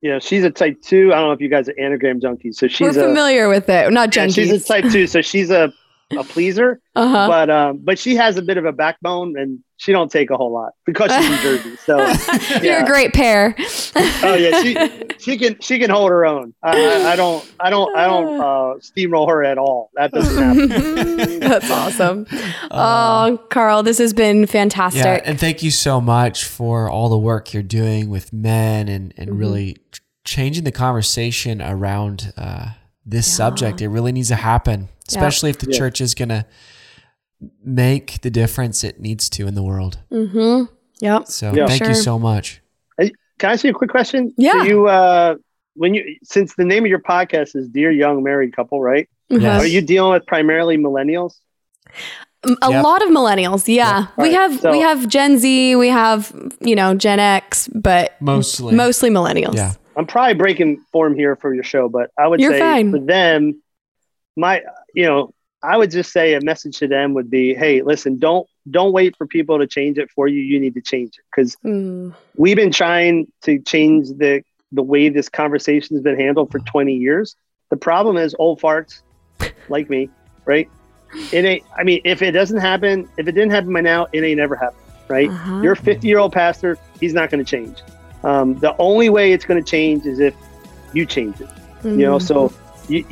[0.00, 1.12] you know, she's a type two.
[1.12, 2.54] I don't know if you guys are Enneagram junkies.
[2.54, 3.92] So We're she's a, familiar with it.
[3.92, 5.06] Not yeah, she's a type two.
[5.06, 5.72] So she's a,
[6.16, 7.28] a pleaser, uh-huh.
[7.28, 10.36] but, um, but she has a bit of a backbone and she don't take a
[10.36, 11.76] whole lot because she's in Jersey.
[11.76, 11.98] So,
[12.62, 13.54] You're a great pair.
[14.24, 16.52] oh yeah, she she can she can hold her own.
[16.62, 19.90] I, I, I don't I don't I don't uh, steamroll her at all.
[19.94, 21.38] That doesn't happen.
[21.40, 22.26] That's awesome.
[22.70, 25.04] Uh, oh, Carl, this has been fantastic.
[25.04, 29.14] Yeah, and thank you so much for all the work you're doing with men and
[29.16, 29.38] and Mm-hmm.
[29.38, 29.76] really
[30.24, 32.70] changing the conversation around uh,
[33.06, 33.34] this Yeah.
[33.34, 33.80] subject.
[33.80, 35.78] It really needs to happen, especially if the Yeah.
[35.78, 36.44] church is going to
[37.64, 39.98] make the difference it needs to in the world.
[40.10, 40.64] mm-hmm.
[41.00, 41.28] Yep.
[41.28, 41.66] So Yeah.
[41.68, 41.88] thank Sure.
[41.90, 42.60] you so much.
[42.98, 44.34] Can I ask you a quick question?
[44.36, 44.50] Yeah.
[44.52, 45.36] So you uh
[45.74, 49.08] when you since the name of your podcast is Dear Young Married Couple, right?
[49.28, 49.62] Yes.
[49.62, 51.34] Are you dealing with primarily millennials?
[52.44, 52.82] A Yep.
[52.82, 53.68] lot of millennials.
[53.68, 53.98] Yeah.
[54.00, 54.08] Yep.
[54.18, 58.20] We Alright, have so- we have Gen Z, we have, you know, Gen X, but
[58.20, 58.74] Mostly.
[58.74, 59.54] mostly millennials.
[59.54, 59.74] Yeah.
[59.96, 62.90] I'm probably breaking form here for your show, but I would You're say fine.
[62.90, 63.62] for them,
[64.36, 64.62] my
[64.98, 65.32] you know,
[65.62, 69.16] I would just say a message to them would be, hey, listen, don't don't wait
[69.16, 70.40] for people to change it for you.
[70.40, 74.42] You need to change it because Mm, we've been trying to change the
[74.72, 77.36] the way this conversation has been handled for 20 years.
[77.70, 79.02] The problem is old farts
[79.68, 80.10] like me,
[80.46, 80.70] right?
[81.30, 81.64] It ain't.
[81.76, 84.56] I mean, if it doesn't happen, if it didn't happen by now, it ain't ever
[84.56, 84.74] happened,
[85.08, 85.34] right?
[85.34, 85.60] uh-huh.
[85.60, 86.80] You're 50 year old pastor.
[87.00, 87.84] He's not going to change.
[88.24, 90.34] Um, the only way it's going to change is if
[90.92, 91.50] you change it.
[91.94, 92.22] You know, Mm.
[92.22, 92.54] so
[92.88, 93.04] you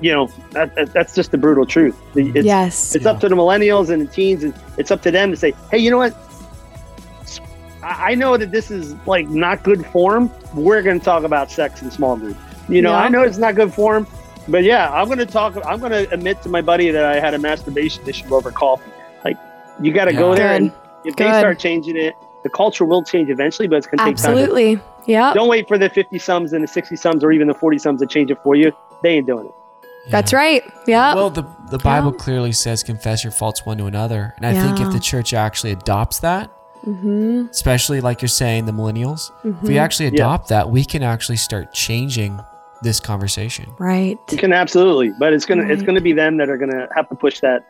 [0.00, 1.96] you know that, that- that's just the brutal truth.
[2.14, 2.94] It's, yes.
[2.94, 5.52] it's up to the millennials and the teens, and it's up to them to say,
[5.70, 6.14] hey, you know what?
[7.82, 10.30] I know that this is like not good form.
[10.54, 12.36] We're going to talk about sex in small group.
[12.68, 12.98] You know, Yeah.
[12.98, 14.06] I know it's not good form,
[14.48, 15.56] but yeah, I'm going to talk.
[15.64, 18.90] I'm going to admit to my buddy that I had a masturbation issue over coffee.
[19.24, 19.36] Like,
[19.80, 20.62] you got to go there, Good.
[20.62, 20.72] and
[21.04, 24.16] if they start changing it, the culture will change eventually, but it's going to take
[24.16, 24.32] time.
[24.32, 24.80] Absolutely.
[25.06, 25.32] Yeah.
[25.32, 28.00] Don't wait for the 50 sums and the 60 sums or even the 40 sums
[28.00, 28.72] to change it for you.
[29.02, 29.54] They ain't doing it.
[30.10, 30.62] That's right.
[30.86, 31.14] Yeah.
[31.14, 32.18] Well, the the Bible Yeah.
[32.24, 35.72] clearly says confess your faults one to another, and I think if the church actually
[35.72, 36.50] adopts that,
[36.84, 37.46] mm-hmm.
[37.50, 40.14] especially like you're saying, the millennials, if we actually Yeah.
[40.14, 42.38] adopt that, we can actually start changing
[42.82, 43.66] this conversation.
[43.78, 44.16] Right.
[44.30, 47.14] You can absolutely, but it's gonna it's gonna be them that are gonna have to
[47.16, 47.62] push that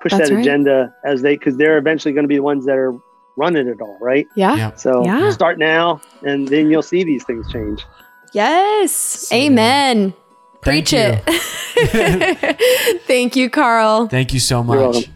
[0.00, 0.40] push That's that right.
[0.40, 2.94] agenda as they because they're eventually gonna be the ones that are
[3.36, 4.26] running it all, right?
[4.34, 4.56] Yeah.
[4.56, 4.70] Yeah.
[4.76, 5.30] So Yeah.
[5.30, 7.84] start now, and then you'll see these things change.
[8.32, 9.28] Yes.
[9.32, 10.14] Amen.
[10.62, 11.18] Thank Preach you.
[11.26, 13.02] it.
[13.06, 14.06] Thank you, Carl.
[14.08, 15.08] Thank you so You're much.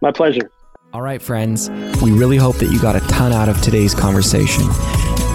[0.00, 0.50] My pleasure.
[0.92, 1.68] All right, friends,
[2.00, 4.62] we really hope that you got a ton out of today's conversation.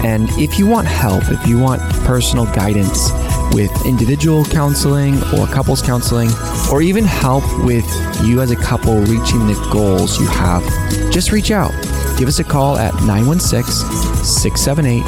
[0.02, 3.10] And if you want help, if you want personal guidance
[3.52, 6.30] with individual counseling or couples counseling,
[6.72, 7.84] or even help with
[8.24, 10.62] you as a couple reaching the goals you have,
[11.12, 11.72] just reach out.
[12.16, 15.02] Give us a call at 916 678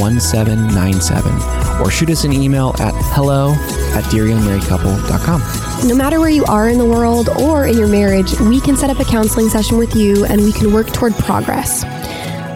[0.00, 3.52] 1797 or shoot us an email at hello
[3.94, 5.88] at dearyoungmarriedcouple.com.
[5.88, 8.90] No matter where you are in the world or in your marriage, we can set
[8.90, 11.84] up a counseling session with you and we can work toward progress.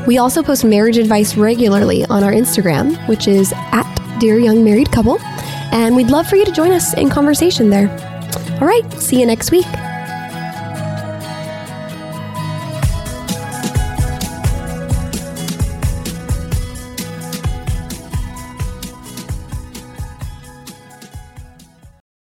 [0.07, 4.91] We also post marriage advice regularly on our Instagram, which is at Dear Young Married
[4.91, 5.21] Couple,
[5.73, 7.89] and we'd love for you to join us in conversation there.
[8.61, 9.67] All right, see you next week.